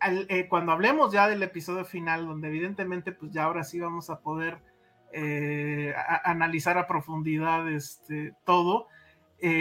[0.00, 4.20] eh, cuando hablemos ya del episodio final, donde evidentemente pues ya ahora sí vamos a
[4.20, 4.56] poder
[5.12, 5.92] eh,
[6.24, 8.88] analizar a profundidad este, todo,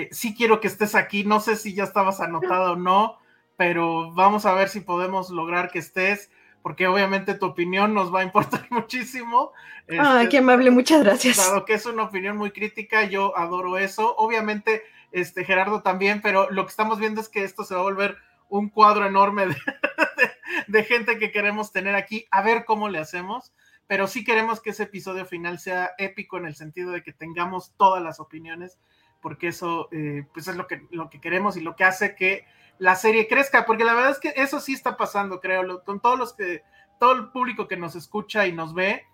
[0.10, 3.18] sí quiero que estés aquí, no sé si ya estabas anotado o no,
[3.58, 6.32] pero vamos a ver si podemos lograr que estés
[6.62, 9.52] porque obviamente tu opinión nos va a importar muchísimo.
[10.00, 11.38] Ah, qué amable, muchas gracias.
[11.38, 14.16] Claro que es una opinión muy crítica, yo adoro eso.
[14.18, 17.84] Obviamente, este Gerardo también, pero lo que estamos viendo es que esto se va a
[17.84, 18.18] volver
[18.50, 19.48] un cuadro enorme
[20.68, 23.54] de, gente que queremos tener aquí, a ver cómo le hacemos.
[23.88, 27.74] Pero sí queremos que ese episodio final sea épico en el sentido de que tengamos
[27.76, 28.78] todas las opiniones,
[29.20, 32.46] porque eso eh, pues es lo que, lo que queremos y lo que hace que
[32.78, 36.20] la serie crezca, porque la verdad es que eso sí está pasando, creo, con todos
[36.20, 36.64] los que,
[37.00, 39.06] todo el público que nos escucha y nos ve,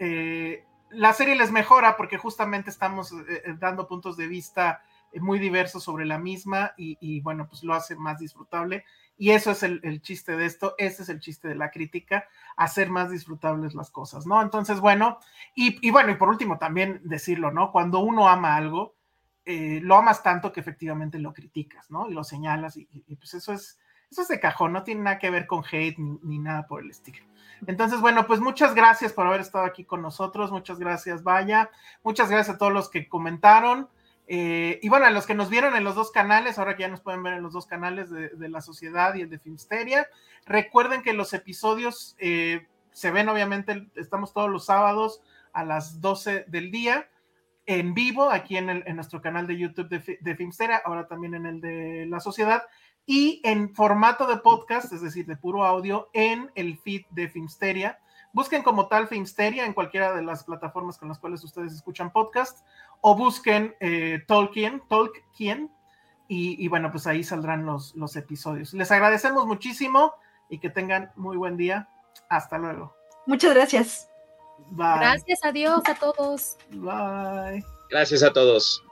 [0.00, 4.82] eh, la serie les mejora porque justamente estamos eh, dando puntos de vista
[5.20, 8.84] muy diversos sobre la misma y, bueno, pues lo hace más disfrutable.
[9.16, 12.26] Y eso es el, chiste de esto, ese es el chiste de la crítica,
[12.56, 14.42] hacer más disfrutables las cosas, ¿no?
[14.42, 15.18] Entonces, bueno,
[15.54, 17.70] y, y bueno, y por último también decirlo, ¿no?
[17.70, 18.94] Cuando uno ama algo,
[19.46, 22.08] eh, lo amas tanto que efectivamente lo criticas, ¿no?
[22.08, 22.86] Y lo señalas y,
[23.16, 23.78] pues eso es,
[24.10, 26.90] eso es de cajón, no tiene nada que ver con hate ni, nada por el
[26.90, 27.22] estilo.
[27.66, 31.70] Entonces, bueno, pues muchas gracias por haber estado aquí con nosotros, muchas gracias, Vaya,
[32.02, 33.88] muchas gracias a todos los que comentaron.
[34.26, 36.88] Eh, y bueno, a los que nos vieron en los dos canales, ahora que ya
[36.88, 40.08] nos pueden ver en los dos canales de, la sociedad y el de Filmsteria,
[40.46, 45.20] recuerden que los episodios eh, se ven, obviamente, estamos todos los sábados
[45.52, 47.08] a las 12 del día
[47.66, 51.60] en vivo aquí en, nuestro canal de YouTube de, de Filmsteria, ahora también en el
[51.60, 52.64] de La Sociedad,
[53.06, 57.98] y en formato de podcast, es decir, de puro audio, en el feed de Filmsteria.
[58.34, 62.66] Busquen como tal Filmsteria en cualquiera de las plataformas con las cuales ustedes escuchan podcast,
[63.00, 65.70] o busquen eh, Tolkien, Tolkien,
[66.28, 68.74] y, y, bueno, pues ahí saldrán los, los episodios.
[68.74, 70.14] Les agradecemos muchísimo
[70.48, 71.88] y que tengan muy buen día.
[72.28, 72.94] Hasta luego.
[73.26, 74.08] Muchas gracias.
[74.70, 76.56] Gracias a Dios a todos.
[76.70, 77.64] Bye.
[77.90, 78.82] Gracias a todos.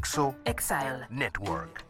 [0.00, 1.89] Dixo Exile Network.